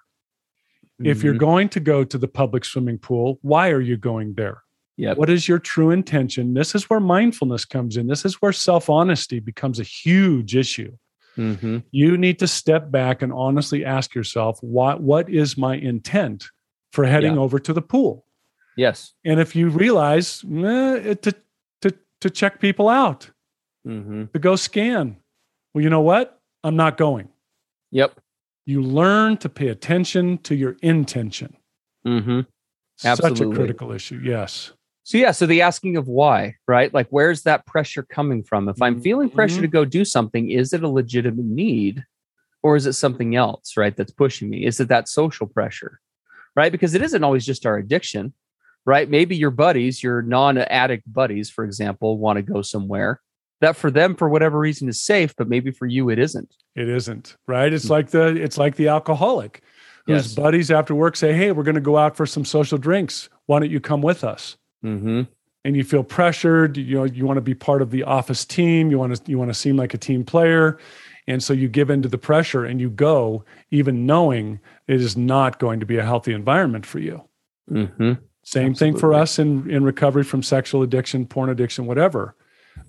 Mm-hmm. 0.99 1.11
If 1.11 1.23
you're 1.23 1.33
mm-hmm. 1.33 1.39
going 1.39 1.69
to 1.69 1.79
go 1.79 2.03
to 2.03 2.17
the 2.17 2.27
public 2.27 2.65
swimming 2.65 2.97
pool, 2.97 3.37
why 3.43 3.69
are 3.69 3.79
you 3.79 3.97
going 3.97 4.33
there? 4.33 4.63
Yep. 4.98 5.17
What 5.17 5.29
is 5.29 5.48
your 5.48 5.60
true 5.60 5.91
intention? 5.91 6.53
This 6.53 6.75
is 6.75 6.89
where 6.89 7.00
mindfulness 7.00 7.65
comes 7.65 7.98
in. 7.98 8.07
This 8.07 8.25
is 8.25 8.41
where 8.41 8.51
self 8.51 8.89
honesty 8.89 9.39
becomes 9.39 9.79
a 9.79 9.83
huge 9.83 10.55
issue. 10.55 10.95
Mm-hmm. 11.38 11.79
You 11.91 12.17
need 12.17 12.39
to 12.39 12.48
step 12.48 12.91
back 12.91 13.21
and 13.21 13.31
honestly 13.31 13.86
ask 13.86 14.13
yourself, 14.13 14.60
what, 14.62 15.01
what 15.01 15.29
is 15.29 15.57
my 15.57 15.75
intent 15.75 16.45
for 16.91 17.05
heading 17.05 17.36
yeah. 17.36 17.39
over 17.39 17.57
to 17.60 17.74
the 17.74 17.81
pool? 17.81 18.25
Yes. 18.75 19.13
And 19.24 19.39
if 19.39 19.55
you 19.55 19.69
realize 19.69 20.43
eh, 20.43 21.15
to, 21.15 21.36
to, 21.81 21.93
to 22.21 22.29
check 22.29 22.60
people 22.60 22.89
out, 22.89 23.29
mm-hmm. 23.88 24.25
to 24.33 24.39
go 24.39 24.55
scan, 24.55 25.17
well, 25.74 25.83
you 25.83 25.89
know 25.89 26.01
what? 26.01 26.39
I'm 26.63 26.75
not 26.75 26.98
going. 26.98 27.29
Yep. 27.91 28.19
You 28.65 28.81
learn 28.81 29.38
to 29.38 29.50
pay 29.50 29.69
attention 29.69 30.38
to 30.39 30.55
your 30.55 30.77
intention. 30.81 31.57
Mm-hmm. 32.05 32.41
Such 32.98 33.39
a 33.39 33.50
critical 33.50 33.91
issue. 33.91 34.21
Yes. 34.24 34.74
So 35.03 35.17
yeah, 35.17 35.31
so 35.31 35.46
the 35.46 35.62
asking 35.62 35.98
of 35.98 36.08
why, 36.08 36.55
right? 36.67 36.93
Like 36.93 37.08
where's 37.10 37.43
that 37.43 37.65
pressure 37.65 38.03
coming 38.03 38.43
from? 38.43 38.70
If 38.70 38.81
I'm 38.81 39.01
feeling 39.01 39.29
pressure 39.29 39.55
mm-hmm. 39.55 39.62
to 39.63 39.67
go 39.67 39.86
do 39.86 40.05
something, 40.05 40.50
is 40.50 40.74
it 40.74 40.84
a 40.84 40.88
legitimate 40.88 41.46
need 41.46 42.03
or 42.62 42.75
is 42.75 42.86
it 42.86 42.93
something 42.93 43.36
else, 43.36 43.75
right? 43.77 43.96
That's 43.96 44.12
pushing 44.12 44.50
me? 44.50 44.65
Is 44.65 44.79
it 44.79 44.89
that 44.89 45.10
social 45.10 45.48
pressure? 45.48 46.00
Right? 46.55 46.72
Because 46.72 46.93
it 46.93 47.01
isn't 47.01 47.24
always 47.24 47.46
just 47.46 47.65
our 47.65 47.77
addiction, 47.77 48.34
right? 48.86 49.10
Maybe 49.10 49.36
your 49.36 49.51
buddies, 49.51 50.03
your 50.03 50.22
non-addict 50.22 51.12
buddies, 51.12 51.50
for 51.50 51.63
example, 51.63 52.17
want 52.17 52.38
to 52.38 52.43
go 52.43 52.62
somewhere 52.62 53.22
that 53.62 53.75
for 53.75 53.89
them 53.89 54.15
for 54.15 54.27
whatever 54.27 54.60
reason 54.60 54.89
is 54.89 55.00
safe 55.00 55.34
but 55.38 55.48
maybe 55.48 55.72
for 55.72 55.86
you 55.86 56.10
it 56.10 56.20
isn't 56.20 56.55
it 56.75 56.89
isn't 56.89 57.38
right 57.48 57.72
it's 57.72 57.86
hmm. 57.86 57.91
like 57.91 58.10
the 58.10 58.27
it's 58.36 58.58
like 58.58 58.75
the 58.75 58.89
alcoholic 58.89 59.62
whose 60.05 60.25
yes. 60.25 60.36
buddies 60.36 60.70
after 60.70 60.93
work 60.93 61.15
say 61.15 61.31
hey 61.31 61.51
we're 61.51 61.63
going 61.63 61.75
to 61.75 61.81
go 61.81 61.98
out 61.98 62.17
for 62.17 62.25
some 62.25 62.43
social 62.43 62.77
drinks 62.77 63.29
why 63.46 63.60
don't 63.60 63.72
you 63.72 63.79
come 63.79 64.01
with 64.01 64.24
us 64.24 64.58
mm-hmm. 64.83 65.21
and 65.63 65.75
you 65.75 65.83
feel 65.83 66.03
pressured 66.03 66.77
you 66.77 66.95
know 66.95 67.03
you 67.03 67.25
want 67.25 67.38
to 67.38 67.41
be 67.41 67.55
part 67.55 67.81
of 67.81 67.91
the 67.91 68.03
office 68.03 68.45
team 68.45 68.91
you 68.91 68.97
want 68.97 69.15
to 69.15 69.31
you 69.31 69.38
want 69.38 69.50
to 69.50 69.53
seem 69.53 69.77
like 69.77 69.93
a 69.93 69.97
team 69.97 70.23
player 70.23 70.77
and 71.27 71.43
so 71.43 71.53
you 71.53 71.69
give 71.69 71.89
into 71.89 72.09
the 72.09 72.17
pressure 72.17 72.65
and 72.65 72.81
you 72.81 72.89
go 72.89 73.43
even 73.69 74.05
knowing 74.05 74.59
it 74.88 75.00
is 75.00 75.15
not 75.15 75.59
going 75.59 75.79
to 75.79 75.85
be 75.85 75.97
a 75.97 76.03
healthy 76.03 76.33
environment 76.33 76.85
for 76.85 77.00
you 77.00 77.23
mm-hmm. 77.69 78.13
same 78.43 78.71
Absolutely. 78.71 78.75
thing 78.75 78.97
for 78.97 79.13
us 79.13 79.39
in 79.39 79.69
in 79.69 79.83
recovery 79.83 80.23
from 80.23 80.43
sexual 80.43 80.81
addiction 80.81 81.25
porn 81.25 81.50
addiction 81.50 81.85
whatever 81.85 82.35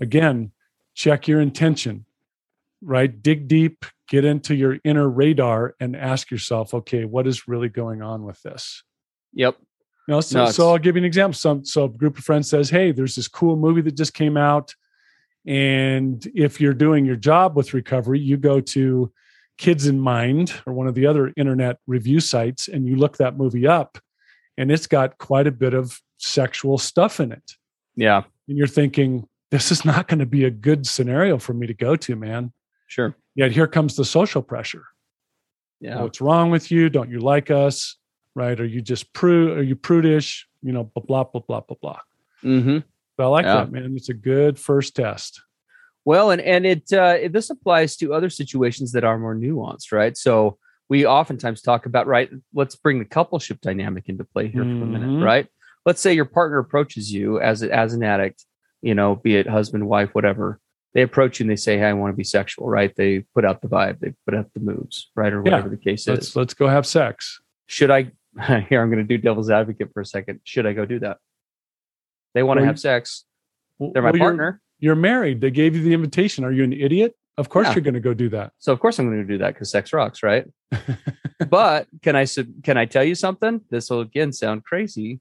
again 0.00 0.52
check 0.94 1.28
your 1.28 1.40
intention, 1.40 2.04
right? 2.80 3.22
Dig 3.22 3.48
deep, 3.48 3.84
get 4.08 4.24
into 4.24 4.54
your 4.54 4.78
inner 4.84 5.08
radar 5.08 5.74
and 5.80 5.96
ask 5.96 6.30
yourself, 6.30 6.74
okay, 6.74 7.04
what 7.04 7.26
is 7.26 7.48
really 7.48 7.68
going 7.68 8.02
on 8.02 8.24
with 8.24 8.42
this? 8.42 8.82
Yep. 9.34 9.56
You 10.08 10.14
know, 10.14 10.20
so, 10.20 10.44
no, 10.44 10.50
so 10.50 10.70
I'll 10.70 10.78
give 10.78 10.96
you 10.96 11.00
an 11.00 11.04
example. 11.04 11.34
Some 11.34 11.64
so 11.64 11.84
a 11.84 11.88
group 11.88 12.18
of 12.18 12.24
friends 12.24 12.48
says, 12.48 12.70
Hey, 12.70 12.92
there's 12.92 13.14
this 13.14 13.28
cool 13.28 13.56
movie 13.56 13.82
that 13.82 13.96
just 13.96 14.14
came 14.14 14.36
out. 14.36 14.74
And 15.46 16.24
if 16.34 16.60
you're 16.60 16.74
doing 16.74 17.04
your 17.04 17.16
job 17.16 17.56
with 17.56 17.74
recovery, 17.74 18.20
you 18.20 18.36
go 18.36 18.60
to 18.60 19.12
Kids 19.58 19.86
in 19.86 20.00
Mind 20.00 20.52
or 20.66 20.72
one 20.72 20.86
of 20.86 20.94
the 20.94 21.06
other 21.06 21.32
internet 21.36 21.78
review 21.86 22.20
sites 22.20 22.68
and 22.68 22.86
you 22.86 22.96
look 22.96 23.16
that 23.18 23.36
movie 23.36 23.66
up 23.66 23.98
and 24.56 24.70
it's 24.70 24.86
got 24.86 25.18
quite 25.18 25.46
a 25.46 25.52
bit 25.52 25.74
of 25.74 26.00
sexual 26.18 26.78
stuff 26.78 27.20
in 27.20 27.32
it. 27.32 27.52
Yeah. 27.96 28.22
And 28.48 28.56
you're 28.56 28.66
thinking, 28.66 29.28
this 29.50 29.70
is 29.70 29.84
not 29.84 30.08
going 30.08 30.20
to 30.20 30.26
be 30.26 30.44
a 30.44 30.50
good 30.50 30.86
scenario 30.86 31.38
for 31.38 31.52
me 31.52 31.66
to 31.66 31.74
go 31.74 31.96
to, 31.96 32.16
man. 32.16 32.52
Sure. 32.86 33.14
Yet 33.34 33.52
here 33.52 33.66
comes 33.66 33.96
the 33.96 34.04
social 34.04 34.42
pressure. 34.42 34.84
Yeah. 35.80 36.00
What's 36.02 36.20
wrong 36.20 36.50
with 36.50 36.70
you? 36.70 36.88
Don't 36.88 37.10
you 37.10 37.18
like 37.20 37.50
us? 37.50 37.96
Right? 38.34 38.58
Are 38.58 38.66
you 38.66 38.80
just 38.80 39.12
prude? 39.12 39.58
Are 39.58 39.62
you 39.62 39.76
prudish? 39.76 40.46
You 40.62 40.72
know, 40.72 40.84
blah 40.84 41.02
blah 41.02 41.24
blah 41.24 41.42
blah 41.46 41.60
blah 41.60 41.76
blah. 41.80 41.98
Mm-hmm. 42.42 42.78
I 43.18 43.26
like 43.26 43.44
yeah. 43.44 43.54
that, 43.56 43.70
man. 43.70 43.94
It's 43.96 44.08
a 44.08 44.14
good 44.14 44.58
first 44.58 44.96
test. 44.96 45.40
Well, 46.04 46.30
and 46.30 46.40
and 46.40 46.66
it, 46.66 46.92
uh, 46.92 47.18
this 47.30 47.50
applies 47.50 47.96
to 47.98 48.12
other 48.12 48.30
situations 48.30 48.92
that 48.92 49.04
are 49.04 49.18
more 49.18 49.36
nuanced, 49.36 49.92
right? 49.92 50.16
So 50.16 50.58
we 50.88 51.06
oftentimes 51.06 51.62
talk 51.62 51.86
about 51.86 52.08
right. 52.08 52.30
Let's 52.52 52.74
bring 52.74 52.98
the 52.98 53.04
coupleship 53.04 53.60
dynamic 53.60 54.08
into 54.08 54.24
play 54.24 54.48
here 54.48 54.64
mm-hmm. 54.64 54.80
for 54.80 54.84
a 54.84 54.88
minute, 54.88 55.08
mm-hmm. 55.08 55.22
right? 55.22 55.46
Let's 55.86 56.00
say 56.00 56.14
your 56.14 56.24
partner 56.24 56.58
approaches 56.58 57.12
you 57.12 57.40
as 57.40 57.62
as 57.62 57.92
an 57.92 58.02
addict 58.02 58.44
you 58.82 58.94
know, 58.94 59.14
be 59.14 59.36
it 59.36 59.48
husband, 59.48 59.88
wife, 59.88 60.10
whatever, 60.12 60.60
they 60.92 61.02
approach 61.02 61.38
you 61.38 61.44
and 61.44 61.50
they 61.50 61.56
say, 61.56 61.78
Hey, 61.78 61.86
I 61.86 61.92
want 61.94 62.12
to 62.12 62.16
be 62.16 62.24
sexual, 62.24 62.68
right? 62.68 62.94
They 62.94 63.20
put 63.34 63.44
out 63.44 63.62
the 63.62 63.68
vibe, 63.68 64.00
they 64.00 64.12
put 64.26 64.34
out 64.34 64.52
the 64.52 64.60
moves, 64.60 65.10
right? 65.14 65.32
Or 65.32 65.40
whatever 65.40 65.68
yeah, 65.68 65.76
the 65.76 65.76
case 65.78 66.06
let's, 66.06 66.28
is. 66.28 66.36
Let's 66.36 66.52
go 66.52 66.68
have 66.68 66.86
sex. 66.86 67.40
Should 67.66 67.90
I 67.90 68.10
here 68.68 68.82
I'm 68.82 68.90
gonna 68.90 69.04
do 69.04 69.18
devil's 69.18 69.50
advocate 69.50 69.92
for 69.92 70.00
a 70.00 70.06
second. 70.06 70.40
Should 70.44 70.66
I 70.66 70.72
go 70.72 70.84
do 70.84 70.98
that? 71.00 71.18
They 72.34 72.42
want 72.42 72.58
well, 72.58 72.64
to 72.64 72.66
have 72.68 72.80
sex. 72.80 73.24
They're 73.78 74.02
my 74.02 74.10
well, 74.10 74.20
partner. 74.20 74.62
You're, 74.78 74.94
you're, 74.94 75.02
married. 75.02 75.40
They 75.40 75.50
gave 75.50 75.76
you 75.76 75.82
the 75.82 75.92
invitation. 75.92 76.44
Are 76.44 76.52
you 76.52 76.64
an 76.64 76.72
idiot? 76.72 77.14
Of 77.36 77.48
course 77.48 77.68
yeah. 77.68 77.74
you're 77.74 77.82
gonna 77.82 78.00
go 78.00 78.14
do 78.14 78.28
that. 78.30 78.52
So 78.58 78.72
of 78.72 78.80
course 78.80 78.98
I'm 78.98 79.08
gonna 79.08 79.24
do 79.24 79.38
that 79.38 79.54
because 79.54 79.70
sex 79.70 79.92
rocks, 79.92 80.22
right? 80.22 80.46
but 81.48 81.88
can 82.02 82.16
I 82.16 82.26
can 82.62 82.76
I 82.76 82.86
tell 82.86 83.04
you 83.04 83.14
something? 83.14 83.60
This 83.70 83.90
will 83.90 84.00
again 84.00 84.32
sound 84.32 84.64
crazy. 84.64 85.20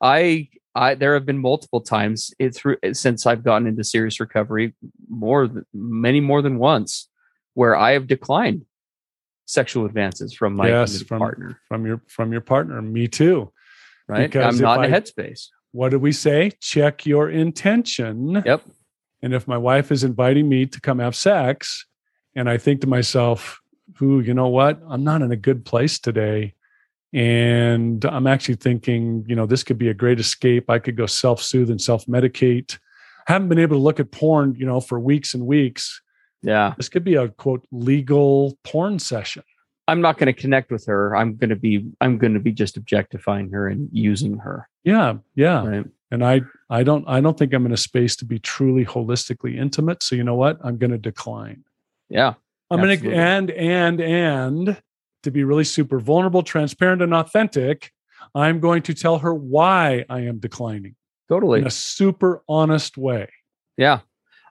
I 0.00 0.48
I 0.74 0.94
there 0.94 1.14
have 1.14 1.26
been 1.26 1.38
multiple 1.38 1.80
times 1.80 2.32
it 2.38 2.54
through 2.54 2.76
since 2.92 3.26
I've 3.26 3.44
gotten 3.44 3.66
into 3.66 3.84
serious 3.84 4.20
recovery, 4.20 4.74
more 5.08 5.48
than, 5.48 5.64
many 5.72 6.20
more 6.20 6.42
than 6.42 6.58
once, 6.58 7.08
where 7.54 7.76
I 7.76 7.92
have 7.92 8.06
declined 8.06 8.64
sexual 9.48 9.86
advances 9.86 10.34
from 10.34 10.54
my 10.54 10.68
yes, 10.68 11.02
from, 11.02 11.18
partner. 11.18 11.60
From 11.68 11.86
your 11.86 12.02
from 12.06 12.32
your 12.32 12.40
partner. 12.40 12.80
Me 12.82 13.08
too. 13.08 13.52
Right. 14.06 14.30
Because 14.30 14.54
I'm 14.54 14.62
not 14.62 14.84
in 14.84 14.92
a 14.92 15.00
headspace. 15.00 15.48
What 15.72 15.90
do 15.90 15.98
we 15.98 16.12
say? 16.12 16.52
Check 16.60 17.04
your 17.04 17.28
intention. 17.28 18.42
Yep. 18.44 18.62
And 19.22 19.34
if 19.34 19.48
my 19.48 19.58
wife 19.58 19.90
is 19.90 20.04
inviting 20.04 20.48
me 20.48 20.66
to 20.66 20.80
come 20.80 20.98
have 21.00 21.16
sex, 21.16 21.86
and 22.34 22.48
I 22.48 22.56
think 22.56 22.80
to 22.82 22.86
myself, 22.86 23.60
who, 23.96 24.20
you 24.20 24.32
know 24.32 24.48
what? 24.48 24.80
I'm 24.88 25.04
not 25.04 25.22
in 25.22 25.32
a 25.32 25.36
good 25.36 25.64
place 25.64 25.98
today 25.98 26.54
and 27.12 28.04
I'm 28.04 28.26
actually 28.26 28.56
thinking, 28.56 29.24
you 29.26 29.34
know, 29.34 29.46
this 29.46 29.64
could 29.64 29.78
be 29.78 29.88
a 29.88 29.94
great 29.94 30.20
escape. 30.20 30.68
I 30.68 30.78
could 30.78 30.96
go 30.96 31.06
self 31.06 31.42
soothe 31.42 31.70
and 31.70 31.80
self 31.80 32.06
medicate. 32.06 32.78
Haven't 33.26 33.48
been 33.48 33.58
able 33.58 33.76
to 33.76 33.82
look 33.82 34.00
at 34.00 34.10
porn, 34.10 34.54
you 34.58 34.66
know, 34.66 34.80
for 34.80 35.00
weeks 35.00 35.34
and 35.34 35.46
weeks. 35.46 36.00
Yeah. 36.42 36.74
This 36.76 36.88
could 36.88 37.04
be 37.04 37.14
a 37.14 37.28
quote 37.28 37.66
legal 37.70 38.56
porn 38.64 38.98
session. 38.98 39.42
I'm 39.88 40.02
not 40.02 40.18
going 40.18 40.26
to 40.26 40.38
connect 40.38 40.70
with 40.70 40.84
her. 40.86 41.16
I'm 41.16 41.36
going 41.36 41.50
to 41.50 41.56
be 41.56 41.90
I'm 42.00 42.18
going 42.18 42.34
to 42.34 42.40
be 42.40 42.52
just 42.52 42.76
objectifying 42.76 43.50
her 43.52 43.68
and 43.68 43.88
using 43.90 44.36
her. 44.38 44.68
Yeah, 44.84 45.14
yeah. 45.34 45.66
Right? 45.66 45.86
And 46.10 46.24
I 46.24 46.42
I 46.68 46.82
don't 46.82 47.04
I 47.08 47.20
don't 47.20 47.38
think 47.38 47.54
I'm 47.54 47.66
in 47.66 47.72
a 47.72 47.76
space 47.78 48.14
to 48.16 48.24
be 48.24 48.38
truly 48.38 48.84
holistically 48.84 49.58
intimate. 49.58 50.02
So 50.02 50.14
you 50.14 50.24
know 50.24 50.34
what? 50.34 50.58
I'm 50.62 50.76
going 50.76 50.90
to 50.90 50.98
decline. 50.98 51.64
Yeah. 52.08 52.34
I'm 52.70 52.80
going 52.82 53.00
to 53.00 53.12
and 53.14 53.50
and 53.50 54.00
and 54.00 54.82
to 55.22 55.30
be 55.30 55.42
really 55.42 55.64
super 55.64 55.98
vulnerable, 55.98 56.42
transparent, 56.42 57.02
and 57.02 57.14
authentic. 57.14 57.92
I'm 58.34 58.60
going 58.60 58.82
to 58.82 58.94
tell 58.94 59.18
her 59.18 59.34
why 59.34 60.04
I 60.08 60.20
am 60.20 60.38
declining. 60.38 60.94
Totally. 61.28 61.60
In 61.60 61.66
a 61.66 61.70
super 61.70 62.42
honest 62.48 62.98
way. 62.98 63.28
Yeah. 63.76 64.00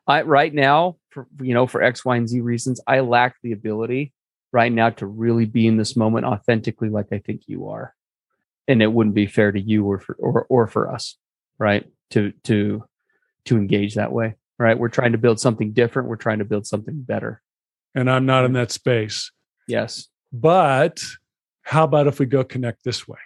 I 0.08 0.24
right 0.24 0.53
now, 0.53 0.98
for 1.17 1.43
you 1.43 1.53
know, 1.53 1.65
for 1.65 1.81
X, 1.81 2.05
Y, 2.05 2.15
and 2.15 2.29
Z 2.29 2.41
reasons, 2.41 2.79
I 2.86 3.00
lack 3.00 3.38
the 3.41 3.51
ability 3.51 4.13
right 4.51 4.71
now 4.71 4.91
to 4.91 5.07
really 5.07 5.45
be 5.45 5.65
in 5.65 5.77
this 5.77 5.95
moment 5.95 6.25
authentically 6.25 6.89
like 6.89 7.07
I 7.12 7.19
think 7.19 7.43
you 7.47 7.69
are. 7.69 7.95
And 8.67 8.81
it 8.81 8.91
wouldn't 8.91 9.15
be 9.15 9.27
fair 9.27 9.51
to 9.51 9.59
you 9.59 9.86
or 9.86 10.00
for 10.00 10.15
or 10.19 10.45
or 10.50 10.67
for 10.67 10.91
us, 10.91 11.17
right? 11.57 11.89
To 12.12 12.33
to 12.43 12.83
to 13.45 13.57
engage 13.57 13.95
that 13.95 14.12
way. 14.12 14.36
Right. 14.59 14.77
We're 14.77 14.89
trying 14.89 15.12
to 15.13 15.17
build 15.17 15.39
something 15.39 15.71
different. 15.71 16.09
We're 16.09 16.15
trying 16.15 16.39
to 16.39 16.45
build 16.45 16.65
something 16.65 17.01
better. 17.01 17.41
And 17.95 18.09
I'm 18.09 18.25
not 18.25 18.45
in 18.45 18.53
that 18.53 18.71
space. 18.71 19.31
Yes. 19.67 20.07
But 20.33 21.00
how 21.62 21.83
about 21.83 22.07
if 22.07 22.19
we 22.19 22.25
go 22.25 22.43
connect 22.43 22.83
this 22.83 23.07
way? 23.07 23.19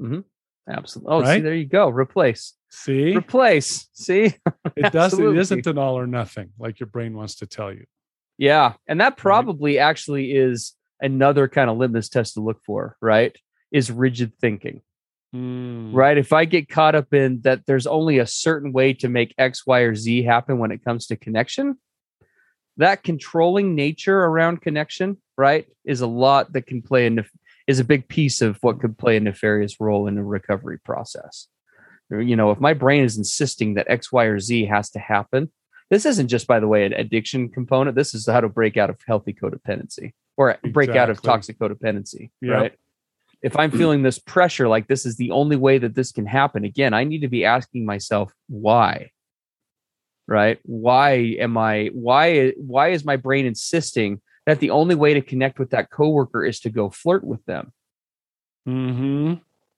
Mm-hmm. 0.00 0.20
Absolutely. 0.68 1.12
Oh, 1.12 1.20
right? 1.20 1.36
see, 1.36 1.40
there 1.42 1.54
you 1.54 1.66
go. 1.66 1.88
Replace. 1.88 2.54
See? 2.74 3.16
Replace. 3.16 3.88
See? 3.92 4.34
it 4.76 4.92
doesn't 4.92 5.24
it 5.24 5.38
isn't 5.38 5.66
an 5.66 5.78
all 5.78 5.96
or 5.96 6.08
nothing 6.08 6.50
like 6.58 6.80
your 6.80 6.88
brain 6.88 7.16
wants 7.16 7.36
to 7.36 7.46
tell 7.46 7.72
you. 7.72 7.84
Yeah. 8.36 8.74
And 8.88 9.00
that 9.00 9.16
probably 9.16 9.76
right. 9.76 9.84
actually 9.84 10.32
is 10.32 10.72
another 11.00 11.46
kind 11.46 11.70
of 11.70 11.76
litmus 11.76 12.08
test 12.08 12.34
to 12.34 12.40
look 12.40 12.60
for, 12.66 12.96
right? 13.00 13.36
Is 13.70 13.92
rigid 13.92 14.32
thinking. 14.40 14.82
Mm. 15.34 15.94
Right. 15.94 16.18
If 16.18 16.32
I 16.32 16.44
get 16.46 16.68
caught 16.68 16.96
up 16.96 17.14
in 17.14 17.40
that 17.42 17.64
there's 17.66 17.86
only 17.86 18.18
a 18.18 18.26
certain 18.26 18.72
way 18.72 18.92
to 18.94 19.08
make 19.08 19.34
X, 19.38 19.64
Y, 19.66 19.80
or 19.80 19.94
Z 19.94 20.24
happen 20.24 20.58
when 20.58 20.72
it 20.72 20.84
comes 20.84 21.06
to 21.06 21.16
connection, 21.16 21.78
that 22.76 23.04
controlling 23.04 23.76
nature 23.76 24.18
around 24.18 24.62
connection, 24.62 25.18
right, 25.38 25.66
is 25.84 26.00
a 26.00 26.06
lot 26.08 26.52
that 26.52 26.66
can 26.66 26.82
play 26.82 27.06
a 27.06 27.24
is 27.66 27.78
a 27.78 27.84
big 27.84 28.08
piece 28.08 28.42
of 28.42 28.58
what 28.62 28.80
could 28.80 28.98
play 28.98 29.16
a 29.16 29.20
nefarious 29.20 29.80
role 29.80 30.06
in 30.06 30.18
a 30.18 30.24
recovery 30.24 30.78
process. 30.78 31.46
You 32.10 32.36
know, 32.36 32.50
if 32.50 32.60
my 32.60 32.74
brain 32.74 33.02
is 33.02 33.16
insisting 33.16 33.74
that 33.74 33.88
X, 33.88 34.12
Y, 34.12 34.24
or 34.24 34.38
Z 34.38 34.66
has 34.66 34.90
to 34.90 34.98
happen, 34.98 35.50
this 35.90 36.06
isn't 36.06 36.28
just, 36.28 36.46
by 36.46 36.60
the 36.60 36.68
way, 36.68 36.84
an 36.84 36.92
addiction 36.92 37.48
component. 37.48 37.96
This 37.96 38.14
is 38.14 38.26
how 38.26 38.40
to 38.40 38.48
break 38.48 38.76
out 38.76 38.90
of 38.90 38.98
healthy 39.06 39.32
codependency 39.32 40.12
or 40.36 40.56
break 40.62 40.88
exactly. 40.88 40.98
out 40.98 41.10
of 41.10 41.22
toxic 41.22 41.58
codependency, 41.58 42.30
yep. 42.40 42.52
right? 42.52 42.72
If 43.42 43.58
I'm 43.58 43.70
feeling 43.70 44.02
this 44.02 44.18
pressure, 44.18 44.68
like 44.68 44.88
this 44.88 45.04
is 45.04 45.16
the 45.16 45.30
only 45.30 45.56
way 45.56 45.76
that 45.76 45.94
this 45.94 46.12
can 46.12 46.24
happen, 46.24 46.64
again, 46.64 46.94
I 46.94 47.04
need 47.04 47.20
to 47.20 47.28
be 47.28 47.44
asking 47.44 47.84
myself 47.84 48.32
why. 48.48 49.10
Right? 50.26 50.58
Why 50.62 51.36
am 51.38 51.58
I? 51.58 51.90
Why? 51.92 52.52
Why 52.52 52.88
is 52.88 53.04
my 53.04 53.16
brain 53.16 53.44
insisting 53.44 54.22
that 54.46 54.60
the 54.60 54.70
only 54.70 54.94
way 54.94 55.12
to 55.12 55.20
connect 55.20 55.58
with 55.58 55.70
that 55.70 55.90
coworker 55.90 56.42
is 56.42 56.60
to 56.60 56.70
go 56.70 56.88
flirt 56.88 57.22
with 57.22 57.44
them? 57.44 57.72
Mm-hmm. 58.66 59.34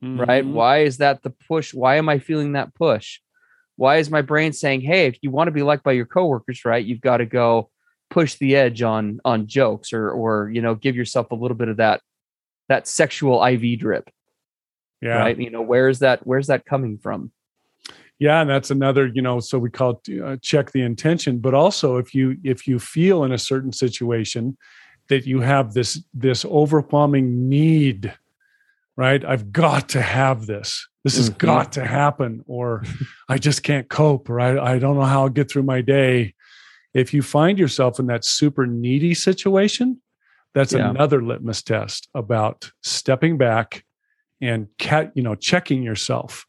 Mm-hmm. 0.06 0.20
Right? 0.20 0.46
Why 0.46 0.78
is 0.78 0.98
that 0.98 1.22
the 1.22 1.30
push? 1.30 1.75
Why 1.75 1.96
am 1.96 2.08
I 2.08 2.18
feeling 2.18 2.52
that 2.52 2.75
push? 2.75 3.20
Why 3.76 3.96
is 3.96 4.10
my 4.10 4.22
brain 4.22 4.52
saying, 4.52 4.82
"Hey, 4.82 5.06
if 5.06 5.18
you 5.22 5.30
want 5.30 5.48
to 5.48 5.52
be 5.52 5.62
liked 5.62 5.82
by 5.82 5.92
your 5.92 6.06
coworkers, 6.06 6.64
right, 6.64 6.84
you've 6.84 7.00
got 7.00 7.18
to 7.18 7.26
go 7.26 7.70
push 8.08 8.36
the 8.36 8.56
edge 8.56 8.82
on 8.82 9.20
on 9.25 9.46
jokes 9.46 9.92
or 9.92 10.10
or 10.10 10.50
you 10.52 10.62
know 10.62 10.75
give 10.75 10.96
yourself 10.96 11.30
a 11.30 11.34
little 11.34 11.56
bit 11.56 11.68
of 11.68 11.78
that 11.78 12.00
that 12.68 12.86
sexual 12.86 13.44
IV 13.44 13.80
drip." 13.80 14.10
Yeah. 15.02 15.18
Right? 15.18 15.38
You 15.38 15.50
know, 15.50 15.62
where's 15.62 15.98
that 15.98 16.26
where's 16.26 16.46
that 16.46 16.64
coming 16.64 16.98
from? 16.98 17.32
Yeah, 18.18 18.40
and 18.40 18.48
that's 18.48 18.70
another, 18.70 19.08
you 19.08 19.20
know, 19.20 19.40
so 19.40 19.58
we 19.58 19.68
call 19.68 20.00
it 20.06 20.22
uh, 20.22 20.36
check 20.40 20.70
the 20.70 20.80
intention, 20.80 21.38
but 21.38 21.52
also 21.52 21.98
if 21.98 22.14
you 22.14 22.38
if 22.45 22.66
you 22.66 22.78
feel 22.78 23.25
in 23.25 23.32
a 23.32 23.38
certain 23.38 23.73
situation 23.73 24.56
that 25.08 25.26
you 25.26 25.40
have 25.40 25.75
this 25.75 26.02
this 26.14 26.45
overwhelming 26.45 27.49
need 27.49 28.14
right? 28.97 29.25
I've 29.25 29.52
got 29.52 29.91
to 29.91 30.02
have 30.02 30.47
this. 30.47 30.87
This 31.04 31.17
has 31.17 31.30
mm-hmm. 31.30 31.47
got 31.47 31.73
to 31.73 31.85
happen, 31.85 32.43
or 32.47 32.82
I 33.28 33.39
just 33.39 33.63
can't 33.63 33.89
cope, 33.89 34.28
or 34.28 34.41
I, 34.41 34.75
I 34.75 34.78
don't 34.78 34.97
know 34.97 35.04
how 35.04 35.23
I'll 35.23 35.28
get 35.28 35.50
through 35.50 35.65
my 35.65 35.80
day. 35.80 36.35
If 36.95 37.13
you 37.13 37.23
find 37.23 37.59
yourself 37.59 37.99
in 37.99 38.06
that 38.06 38.25
super 38.25 38.67
needy 38.67 39.15
situation, 39.15 40.00
that's 40.54 40.73
yeah. 40.73 40.89
another 40.89 41.23
litmus 41.23 41.63
test 41.63 42.09
about 42.15 42.71
stepping 42.82 43.37
back 43.37 43.85
and 44.41 44.69
cat, 44.78 45.13
you 45.15 45.23
know, 45.23 45.35
checking 45.35 45.82
yourself 45.82 46.47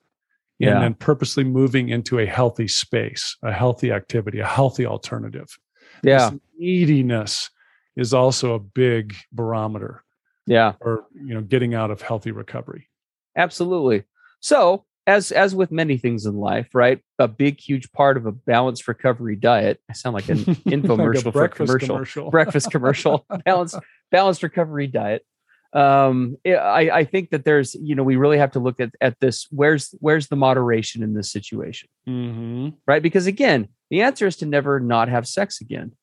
yeah. 0.59 0.73
and 0.73 0.83
then 0.83 0.93
purposely 0.93 1.43
moving 1.43 1.89
into 1.89 2.19
a 2.19 2.25
healthy 2.25 2.67
space, 2.67 3.35
a 3.43 3.51
healthy 3.51 3.91
activity, 3.91 4.39
a 4.39 4.45
healthy 4.45 4.85
alternative. 4.85 5.57
Yeah. 6.03 6.29
This 6.29 6.39
neediness 6.57 7.49
is 7.97 8.13
also 8.13 8.53
a 8.53 8.59
big 8.59 9.15
barometer 9.33 10.03
yeah. 10.47 10.73
or 10.81 11.05
you 11.13 11.33
know 11.33 11.41
getting 11.41 11.75
out 11.75 11.91
of 11.91 12.01
healthy 12.01 12.31
recovery. 12.31 12.89
Absolutely. 13.35 14.03
So 14.39 14.85
as 15.07 15.31
as 15.31 15.55
with 15.55 15.71
many 15.71 15.97
things 15.97 16.25
in 16.25 16.35
life 16.35 16.67
right 16.75 16.99
a 17.17 17.27
big 17.27 17.59
huge 17.59 17.91
part 17.93 18.17
of 18.17 18.25
a 18.25 18.31
balanced 18.31 18.87
recovery 18.87 19.37
diet 19.37 19.79
i 19.89 19.93
sound 19.93 20.13
like 20.13 20.27
an 20.27 20.37
infomercial 20.67 21.33
like 21.33 21.55
for 21.55 21.65
commercial, 21.65 21.95
commercial. 21.95 22.29
breakfast 22.29 22.69
commercial 22.69 23.25
balanced 23.45 23.79
balanced 24.11 24.43
recovery 24.43 24.87
diet. 24.87 25.25
Um 25.73 26.37
I, 26.45 26.89
I 26.93 27.03
think 27.03 27.31
that 27.31 27.43
there's 27.43 27.75
you 27.75 27.95
know 27.95 28.03
we 28.03 28.15
really 28.15 28.37
have 28.37 28.51
to 28.51 28.59
look 28.59 28.79
at 28.79 28.91
at 29.01 29.19
this 29.19 29.47
where's 29.51 29.93
where's 29.99 30.27
the 30.27 30.35
moderation 30.35 31.03
in 31.03 31.13
this 31.13 31.31
situation? 31.31 31.89
Mm-hmm. 32.07 32.69
right 32.85 33.01
because 33.01 33.27
again 33.27 33.67
the 33.89 34.01
answer 34.01 34.27
is 34.27 34.37
to 34.37 34.45
never 34.45 34.79
not 34.79 35.09
have 35.09 35.27
sex 35.27 35.61
again 35.61 35.93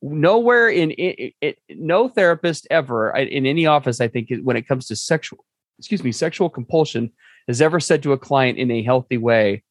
nowhere 0.00 0.68
in 0.68 0.92
it, 0.96 1.58
no 1.70 2.08
therapist 2.08 2.66
ever 2.70 3.10
in 3.10 3.46
any 3.46 3.66
office 3.66 4.00
i 4.00 4.06
think 4.06 4.30
when 4.42 4.56
it 4.56 4.66
comes 4.66 4.86
to 4.86 4.94
sexual 4.94 5.44
excuse 5.78 6.04
me 6.04 6.12
sexual 6.12 6.48
compulsion 6.48 7.10
has 7.48 7.60
ever 7.60 7.80
said 7.80 8.02
to 8.02 8.12
a 8.12 8.18
client 8.18 8.58
in 8.58 8.70
a 8.70 8.82
healthy 8.82 9.18
way 9.18 9.62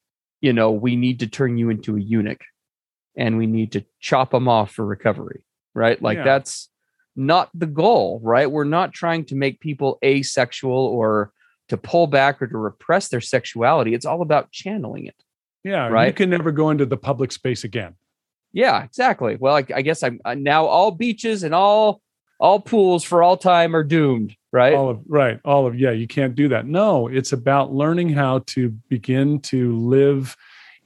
you 0.42 0.52
know 0.52 0.72
we 0.72 0.96
need 0.96 1.20
to 1.20 1.28
turn 1.28 1.58
you 1.58 1.70
into 1.70 1.96
a 1.96 2.00
eunuch 2.00 2.44
and 3.16 3.38
we 3.38 3.48
need 3.48 3.72
to 3.72 3.84
chop 4.00 4.32
them 4.32 4.48
off 4.48 4.72
for 4.72 4.86
recovery 4.86 5.44
right? 5.74 6.02
Like 6.02 6.18
yeah. 6.18 6.24
that's 6.24 6.70
not 7.16 7.52
the 7.54 7.68
goal 7.68 8.20
right? 8.24 8.50
We're 8.50 8.64
not 8.64 8.94
trying 8.94 9.26
to 9.26 9.36
make 9.36 9.60
people 9.60 10.00
asexual 10.04 10.74
or 10.74 11.32
to 11.70 11.78
pull 11.78 12.08
back 12.08 12.42
or 12.42 12.48
to 12.48 12.58
repress 12.58 13.10
their 13.10 13.22
sexuality. 13.22 13.94
It's 13.94 14.06
all 14.06 14.24
about 14.24 14.52
channeling 14.52 15.06
it 15.06 15.16
yeah 15.68 15.88
right 15.88 16.08
you 16.08 16.14
can 16.14 16.30
never 16.30 16.52
go 16.52 16.70
into 16.70 16.86
the 16.86 16.98
public 16.98 17.32
space 17.32 17.64
again 17.64 17.96
yeah, 18.58 18.84
exactly. 18.84 19.38
Well, 19.40 19.56
I, 19.56 19.64
I 19.76 19.84
guess 19.84 20.02
I'm 20.02 20.20
uh, 20.26 20.34
now 20.34 20.66
all 20.66 20.90
beaches 20.90 21.44
and 21.44 21.54
all 21.54 22.02
all 22.40 22.60
pools 22.60 23.04
for 23.04 23.22
all 23.22 23.38
time 23.38 23.76
are 23.76 23.84
doomed, 23.84 24.36
right? 24.52 24.74
All 24.74 24.90
of 24.90 25.00
right, 25.08 25.40
all 25.46 25.68
of 25.68 25.80
yeah, 25.80 25.92
you 25.92 26.08
can't 26.08 26.34
do 26.34 26.48
that. 26.48 26.66
No, 26.66 27.08
it's 27.08 27.34
about 27.34 27.72
learning 27.72 28.10
how 28.10 28.40
to 28.48 28.70
begin 28.90 29.42
to 29.42 29.78
live 29.78 30.36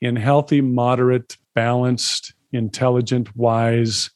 in 0.01 0.17
healthy, 0.17 0.59
moderate, 0.59 1.37
balanced, 1.55 2.33
intelligent, 2.51 3.33
wise, 3.37 4.09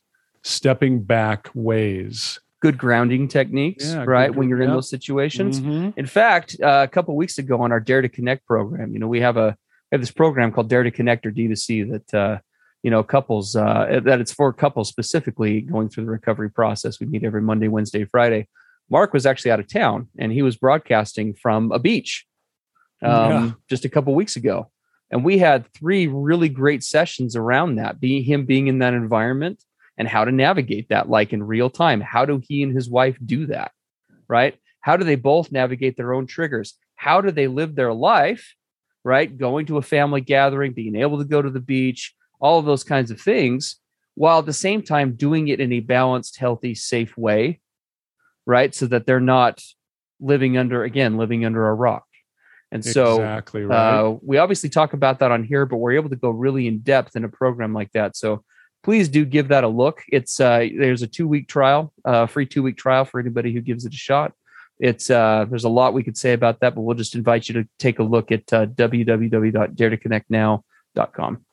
stepping 0.43 1.01
back 1.01 1.49
ways. 1.53 2.41
Good 2.61 2.77
grounding 2.77 3.29
techniques, 3.29 3.85
yeah, 3.85 4.03
right? 4.03 4.27
Good, 4.27 4.35
when 4.35 4.49
you're 4.49 4.59
yeah. 4.59 4.65
in 4.65 4.71
those 4.71 4.89
situations. 4.89 5.61
Mm-hmm. 5.61 5.97
In 5.97 6.05
fact, 6.07 6.57
uh, 6.61 6.81
a 6.83 6.89
couple 6.89 7.15
weeks 7.15 7.37
ago 7.37 7.61
on 7.61 7.71
our 7.71 7.79
Dare 7.79 8.01
to 8.01 8.09
Connect 8.09 8.45
program, 8.45 8.91
you 8.91 8.99
know, 8.99 9.07
we 9.07 9.21
have 9.21 9.37
a 9.37 9.55
we 9.91 9.95
have 9.95 10.01
this 10.01 10.11
program 10.11 10.51
called 10.51 10.67
Dare 10.67 10.83
to 10.83 10.91
Connect 10.91 11.25
or 11.25 11.31
D2C 11.31 11.89
that 11.91 12.13
uh, 12.13 12.39
you 12.85 12.91
know 12.91 13.01
couples 13.01 13.55
uh, 13.55 13.99
that 14.05 14.21
it's 14.21 14.31
for 14.31 14.53
couples 14.53 14.89
specifically 14.89 15.59
going 15.59 15.89
through 15.89 16.05
the 16.05 16.11
recovery 16.11 16.51
process. 16.51 16.99
We 16.99 17.07
meet 17.07 17.23
every 17.23 17.41
monday 17.41 17.67
wednesday 17.67 18.05
friday. 18.05 18.47
Mark 18.91 19.11
was 19.11 19.25
actually 19.25 19.49
out 19.49 19.59
of 19.59 19.67
town 19.67 20.07
and 20.19 20.31
he 20.31 20.43
was 20.43 20.55
broadcasting 20.55 21.33
from 21.33 21.71
a 21.71 21.79
beach 21.79 22.27
um, 23.01 23.31
yeah. 23.31 23.51
just 23.67 23.85
a 23.85 23.89
couple 23.89 24.13
weeks 24.13 24.35
ago. 24.35 24.69
And 25.09 25.25
we 25.25 25.39
had 25.39 25.65
three 25.73 26.05
really 26.05 26.47
great 26.47 26.83
sessions 26.83 27.35
around 27.35 27.77
that 27.77 27.99
being 27.99 28.23
him 28.23 28.45
being 28.45 28.67
in 28.67 28.77
that 28.79 28.93
environment 28.93 29.63
and 29.97 30.07
how 30.07 30.23
to 30.23 30.31
navigate 30.31 30.89
that 30.89 31.09
like 31.09 31.33
in 31.33 31.41
real 31.41 31.71
time. 31.71 32.01
How 32.01 32.23
do 32.25 32.39
he 32.47 32.61
and 32.61 32.75
his 32.75 32.87
wife 32.87 33.17
do 33.25 33.47
that 33.47 33.71
right? 34.27 34.55
How 34.81 34.95
do 34.95 35.03
they 35.03 35.15
both 35.15 35.51
navigate 35.51 35.97
their 35.97 36.13
own 36.13 36.27
triggers? 36.27 36.75
How 36.95 37.19
do 37.19 37.31
they 37.31 37.47
live 37.47 37.73
their 37.73 37.93
life 37.93 38.53
right? 39.05 39.37
Going 39.37 39.67
to 39.67 39.77
a 39.77 39.83
family 39.83 40.19
gathering 40.19 40.73
being 40.73 40.95
able 40.95 41.19
to 41.19 41.25
go 41.25 41.41
to 41.41 41.49
the 41.51 41.59
beach 41.59 42.13
all 42.39 42.59
of 42.59 42.65
those 42.65 42.83
kinds 42.83 43.11
of 43.11 43.19
things, 43.19 43.77
while 44.15 44.39
at 44.39 44.45
the 44.45 44.53
same 44.53 44.81
time 44.81 45.15
doing 45.15 45.47
it 45.47 45.59
in 45.59 45.71
a 45.73 45.79
balanced, 45.79 46.37
healthy, 46.37 46.75
safe 46.75 47.17
way, 47.17 47.59
right? 48.45 48.73
So 48.73 48.87
that 48.87 49.05
they're 49.05 49.19
not 49.19 49.61
living 50.19 50.57
under, 50.57 50.83
again, 50.83 51.17
living 51.17 51.45
under 51.45 51.67
a 51.67 51.73
rock. 51.73 52.05
And 52.71 52.83
so 52.83 53.15
exactly 53.15 53.63
right. 53.63 53.99
uh, 53.99 54.17
we 54.21 54.37
obviously 54.37 54.69
talk 54.69 54.93
about 54.93 55.19
that 55.19 55.31
on 55.31 55.43
here, 55.43 55.65
but 55.65 55.77
we're 55.77 55.93
able 55.93 56.09
to 56.09 56.15
go 56.15 56.29
really 56.29 56.67
in 56.67 56.79
depth 56.79 57.15
in 57.15 57.23
a 57.23 57.29
program 57.29 57.73
like 57.73 57.91
that. 57.93 58.17
So 58.17 58.43
please 58.83 59.07
do 59.07 59.25
give 59.25 59.49
that 59.49 59.63
a 59.63 59.67
look. 59.67 60.03
It's 60.09 60.39
uh, 60.39 60.67
there's 60.77 61.01
a 61.01 61.07
two 61.07 61.27
week 61.27 61.47
trial, 61.47 61.93
uh, 62.03 62.27
free 62.27 62.45
two 62.45 62.63
week 62.63 62.77
trial 62.77 63.05
for 63.05 63.19
anybody 63.19 63.53
who 63.53 63.61
gives 63.61 63.85
it 63.85 63.93
a 63.93 63.97
shot. 63.97 64.33
It's 64.79 65.09
uh, 65.09 65.45
there's 65.49 65.63
a 65.63 65.69
lot 65.69 65.93
we 65.93 66.03
could 66.03 66.17
say 66.17 66.33
about 66.33 66.59
that, 66.59 66.75
but 66.75 66.81
we'll 66.81 66.95
just 66.95 67.15
invite 67.15 67.47
you 67.47 67.53
to 67.55 67.65
take 67.79 67.99
a 67.99 68.03
look 68.03 68.31
at 68.31 68.51
uh, 68.51 68.65
www.daretoconnectnow.com. 68.65 71.45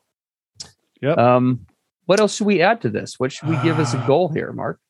Yep. 1.03 1.19
Um, 1.19 1.67
what 2.07 2.21
else 2.21 2.37
should 2.37 2.47
we 2.47 2.63
add 2.63 2.81
to 2.83 2.89
this? 2.89 3.19
What 3.19 3.33
should 3.33 3.49
we 3.49 3.57
give 3.63 3.79
as 3.79 3.95
a 3.95 4.05
goal 4.07 4.29
here, 4.29 4.53
Mark, 4.53 4.81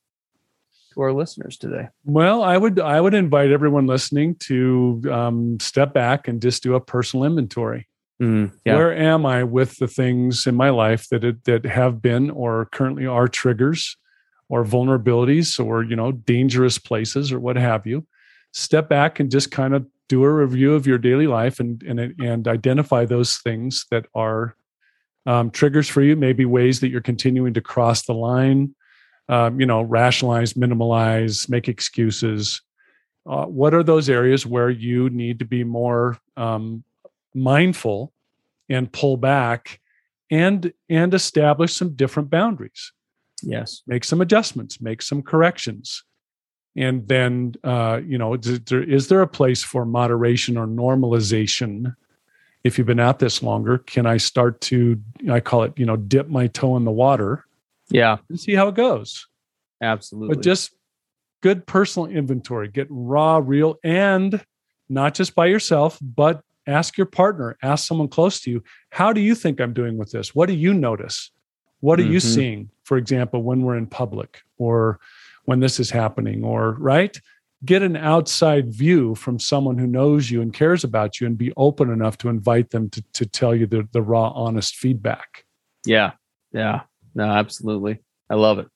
to 0.94 1.00
our 1.00 1.12
listeners 1.12 1.56
today? 1.56 1.88
Well, 2.04 2.42
I 2.42 2.56
would 2.56 2.80
I 2.80 3.00
would 3.00 3.14
invite 3.14 3.50
everyone 3.50 3.86
listening 3.86 4.36
to 4.40 5.02
um, 5.10 5.58
step 5.60 5.92
back 5.92 6.28
and 6.28 6.40
just 6.40 6.62
do 6.62 6.74
a 6.74 6.80
personal 6.80 7.24
inventory. 7.24 7.88
Mm, 8.20 8.52
yeah. 8.64 8.76
Where 8.76 8.94
am 8.94 9.26
I 9.26 9.44
with 9.44 9.78
the 9.78 9.88
things 9.88 10.46
in 10.46 10.54
my 10.54 10.70
life 10.70 11.08
that 11.08 11.24
it, 11.24 11.44
that 11.44 11.64
have 11.64 12.00
been 12.00 12.30
or 12.30 12.66
currently 12.66 13.06
are 13.06 13.28
triggers 13.28 13.96
or 14.48 14.64
vulnerabilities 14.64 15.64
or 15.64 15.82
you 15.82 15.96
know 15.96 16.12
dangerous 16.12 16.78
places 16.78 17.32
or 17.32 17.40
what 17.40 17.56
have 17.56 17.86
you? 17.86 18.06
Step 18.52 18.88
back 18.88 19.18
and 19.18 19.30
just 19.30 19.50
kind 19.50 19.74
of 19.74 19.86
do 20.08 20.22
a 20.24 20.30
review 20.30 20.74
of 20.74 20.86
your 20.86 20.98
daily 20.98 21.26
life 21.26 21.58
and 21.60 21.82
and 21.82 22.14
and 22.20 22.48
identify 22.48 23.04
those 23.04 23.38
things 23.38 23.86
that 23.90 24.06
are 24.14 24.56
um, 25.26 25.50
triggers 25.50 25.88
for 25.88 26.02
you, 26.02 26.16
maybe 26.16 26.44
ways 26.44 26.80
that 26.80 26.88
you're 26.88 27.00
continuing 27.00 27.54
to 27.54 27.60
cross 27.60 28.02
the 28.02 28.14
line, 28.14 28.74
um, 29.28 29.60
you 29.60 29.66
know, 29.66 29.82
rationalize, 29.82 30.54
minimalize, 30.54 31.48
make 31.48 31.68
excuses. 31.68 32.60
Uh, 33.28 33.44
what 33.44 33.72
are 33.72 33.84
those 33.84 34.08
areas 34.10 34.44
where 34.44 34.70
you 34.70 35.08
need 35.10 35.38
to 35.38 35.44
be 35.44 35.62
more 35.62 36.18
um, 36.36 36.82
mindful 37.34 38.12
and 38.68 38.92
pull 38.92 39.16
back 39.16 39.80
and 40.30 40.72
and 40.88 41.14
establish 41.14 41.74
some 41.74 41.94
different 41.94 42.30
boundaries? 42.30 42.92
Yes. 43.42 43.82
Make 43.86 44.04
some 44.04 44.20
adjustments 44.20 44.80
make 44.80 45.02
some 45.02 45.22
corrections. 45.22 46.04
And 46.74 47.06
then 47.06 47.54
uh, 47.62 48.00
you 48.04 48.18
know 48.18 48.34
is 48.34 48.60
there, 48.60 48.82
is 48.82 49.08
there 49.08 49.22
a 49.22 49.28
place 49.28 49.62
for 49.62 49.84
moderation 49.84 50.56
or 50.56 50.66
normalization 50.66 51.94
if 52.64 52.78
you've 52.78 52.86
been 52.86 53.00
at 53.00 53.18
this 53.18 53.42
longer 53.42 53.78
can 53.78 54.06
i 54.06 54.16
start 54.16 54.60
to 54.60 55.00
i 55.30 55.40
call 55.40 55.62
it 55.62 55.72
you 55.76 55.86
know 55.86 55.96
dip 55.96 56.28
my 56.28 56.46
toe 56.46 56.76
in 56.76 56.84
the 56.84 56.90
water? 56.90 57.44
Yeah. 57.90 58.18
And 58.28 58.40
see 58.40 58.54
how 58.54 58.68
it 58.68 58.74
goes. 58.74 59.26
Absolutely. 59.82 60.36
but 60.36 60.42
just 60.42 60.74
good 61.42 61.66
personal 61.66 62.08
inventory. 62.08 62.68
Get 62.68 62.86
raw 62.88 63.40
real 63.42 63.78
and 63.82 64.44
not 64.88 65.14
just 65.14 65.34
by 65.34 65.46
yourself 65.46 65.98
but 66.00 66.42
ask 66.66 66.96
your 66.96 67.06
partner 67.06 67.56
ask 67.62 67.86
someone 67.86 68.06
close 68.06 68.40
to 68.40 68.50
you 68.50 68.62
how 68.90 69.12
do 69.12 69.20
you 69.20 69.34
think 69.34 69.60
i'm 69.60 69.72
doing 69.72 69.98
with 69.98 70.12
this? 70.12 70.34
What 70.34 70.46
do 70.46 70.54
you 70.54 70.72
notice? 70.72 71.30
What 71.80 71.98
are 71.98 72.04
mm-hmm. 72.04 72.12
you 72.12 72.20
seeing? 72.20 72.70
For 72.84 72.96
example 72.96 73.42
when 73.42 73.62
we're 73.62 73.76
in 73.76 73.86
public 73.86 74.40
or 74.58 75.00
when 75.44 75.60
this 75.60 75.80
is 75.80 75.90
happening 75.90 76.44
or 76.44 76.72
right 76.74 77.18
get 77.64 77.82
an 77.82 77.96
outside 77.96 78.72
view 78.72 79.14
from 79.14 79.38
someone 79.38 79.78
who 79.78 79.86
knows 79.86 80.30
you 80.30 80.42
and 80.42 80.52
cares 80.52 80.84
about 80.84 81.20
you 81.20 81.26
and 81.26 81.38
be 81.38 81.52
open 81.56 81.90
enough 81.90 82.18
to 82.18 82.28
invite 82.28 82.70
them 82.70 82.90
to, 82.90 83.02
to 83.12 83.26
tell 83.26 83.54
you 83.54 83.66
the, 83.66 83.88
the 83.92 84.02
raw 84.02 84.30
honest 84.30 84.76
feedback. 84.76 85.44
Yeah. 85.86 86.12
Yeah. 86.52 86.82
No 87.14 87.24
absolutely. 87.24 88.02
I 88.28 88.34
love 88.34 88.58
it. 88.58 88.68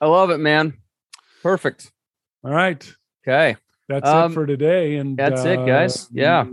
I 0.00 0.06
love 0.06 0.30
it 0.30 0.38
man. 0.38 0.74
Perfect. 1.42 1.90
All 2.44 2.52
right. 2.52 2.94
Okay. 3.26 3.56
That's 3.88 4.08
um, 4.08 4.30
it 4.30 4.34
for 4.34 4.46
today 4.46 4.96
and 4.96 5.16
that's 5.16 5.44
uh, 5.44 5.48
it 5.48 5.66
guys. 5.66 6.08
Yeah. 6.12 6.46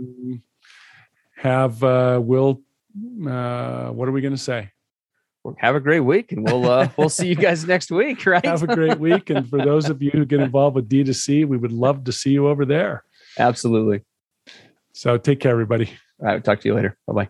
have 1.36 1.82
uh 1.82 2.20
will 2.22 2.62
uh 3.26 3.88
what 3.88 4.08
are 4.08 4.12
we 4.12 4.20
going 4.20 4.34
to 4.34 4.38
say 4.38 4.70
have 5.58 5.74
a 5.74 5.80
great 5.80 6.00
week 6.00 6.32
and 6.32 6.44
we'll 6.44 6.68
uh, 6.68 6.88
we'll 6.96 7.08
see 7.08 7.28
you 7.28 7.34
guys 7.34 7.64
next 7.66 7.90
week 7.90 8.24
right? 8.26 8.44
Have 8.44 8.62
a 8.62 8.74
great 8.74 8.98
week 8.98 9.30
and 9.30 9.48
for 9.48 9.58
those 9.58 9.88
of 9.88 10.02
you 10.02 10.10
who 10.10 10.24
get 10.24 10.40
involved 10.40 10.76
with 10.76 10.88
d2c 10.88 11.46
we 11.46 11.56
would 11.56 11.72
love 11.72 12.04
to 12.04 12.12
see 12.12 12.30
you 12.30 12.48
over 12.48 12.64
there. 12.64 13.04
Absolutely. 13.38 14.02
So 14.92 15.18
take 15.18 15.40
care 15.40 15.52
everybody. 15.52 15.90
All 16.20 16.26
right 16.26 16.44
talk 16.44 16.60
to 16.60 16.68
you 16.68 16.74
later. 16.74 16.96
Bye-bye. 17.06 17.28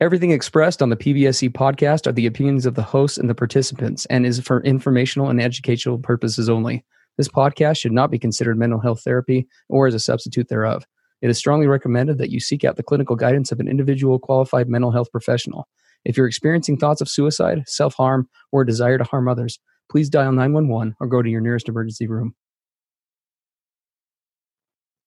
Everything 0.00 0.30
expressed 0.30 0.82
on 0.82 0.90
the 0.90 0.96
pbse 0.96 1.50
podcast 1.50 2.06
are 2.06 2.12
the 2.12 2.26
opinions 2.26 2.66
of 2.66 2.74
the 2.74 2.82
hosts 2.82 3.18
and 3.18 3.28
the 3.28 3.34
participants 3.34 4.06
and 4.06 4.26
is 4.26 4.40
for 4.40 4.62
informational 4.62 5.28
and 5.28 5.40
educational 5.40 5.98
purposes 5.98 6.48
only. 6.48 6.84
This 7.16 7.28
podcast 7.28 7.78
should 7.78 7.92
not 7.92 8.10
be 8.10 8.18
considered 8.18 8.58
mental 8.58 8.80
health 8.80 9.02
therapy 9.02 9.48
or 9.68 9.88
as 9.88 9.94
a 9.94 9.98
substitute 9.98 10.48
thereof. 10.48 10.84
It 11.20 11.30
is 11.30 11.38
strongly 11.38 11.66
recommended 11.66 12.18
that 12.18 12.30
you 12.30 12.38
seek 12.38 12.64
out 12.64 12.76
the 12.76 12.82
clinical 12.82 13.16
guidance 13.16 13.50
of 13.50 13.58
an 13.58 13.68
individual 13.68 14.18
qualified 14.20 14.68
mental 14.68 14.92
health 14.92 15.10
professional 15.10 15.68
if 16.04 16.16
you're 16.16 16.26
experiencing 16.26 16.76
thoughts 16.76 17.00
of 17.00 17.08
suicide, 17.08 17.62
self 17.66 17.94
harm, 17.94 18.28
or 18.52 18.62
a 18.62 18.66
desire 18.66 18.98
to 18.98 19.04
harm 19.04 19.28
others, 19.28 19.58
please 19.90 20.08
dial 20.08 20.32
911 20.32 20.94
or 21.00 21.06
go 21.06 21.22
to 21.22 21.30
your 21.30 21.40
nearest 21.40 21.68
emergency 21.68 22.06
room. 22.06 22.34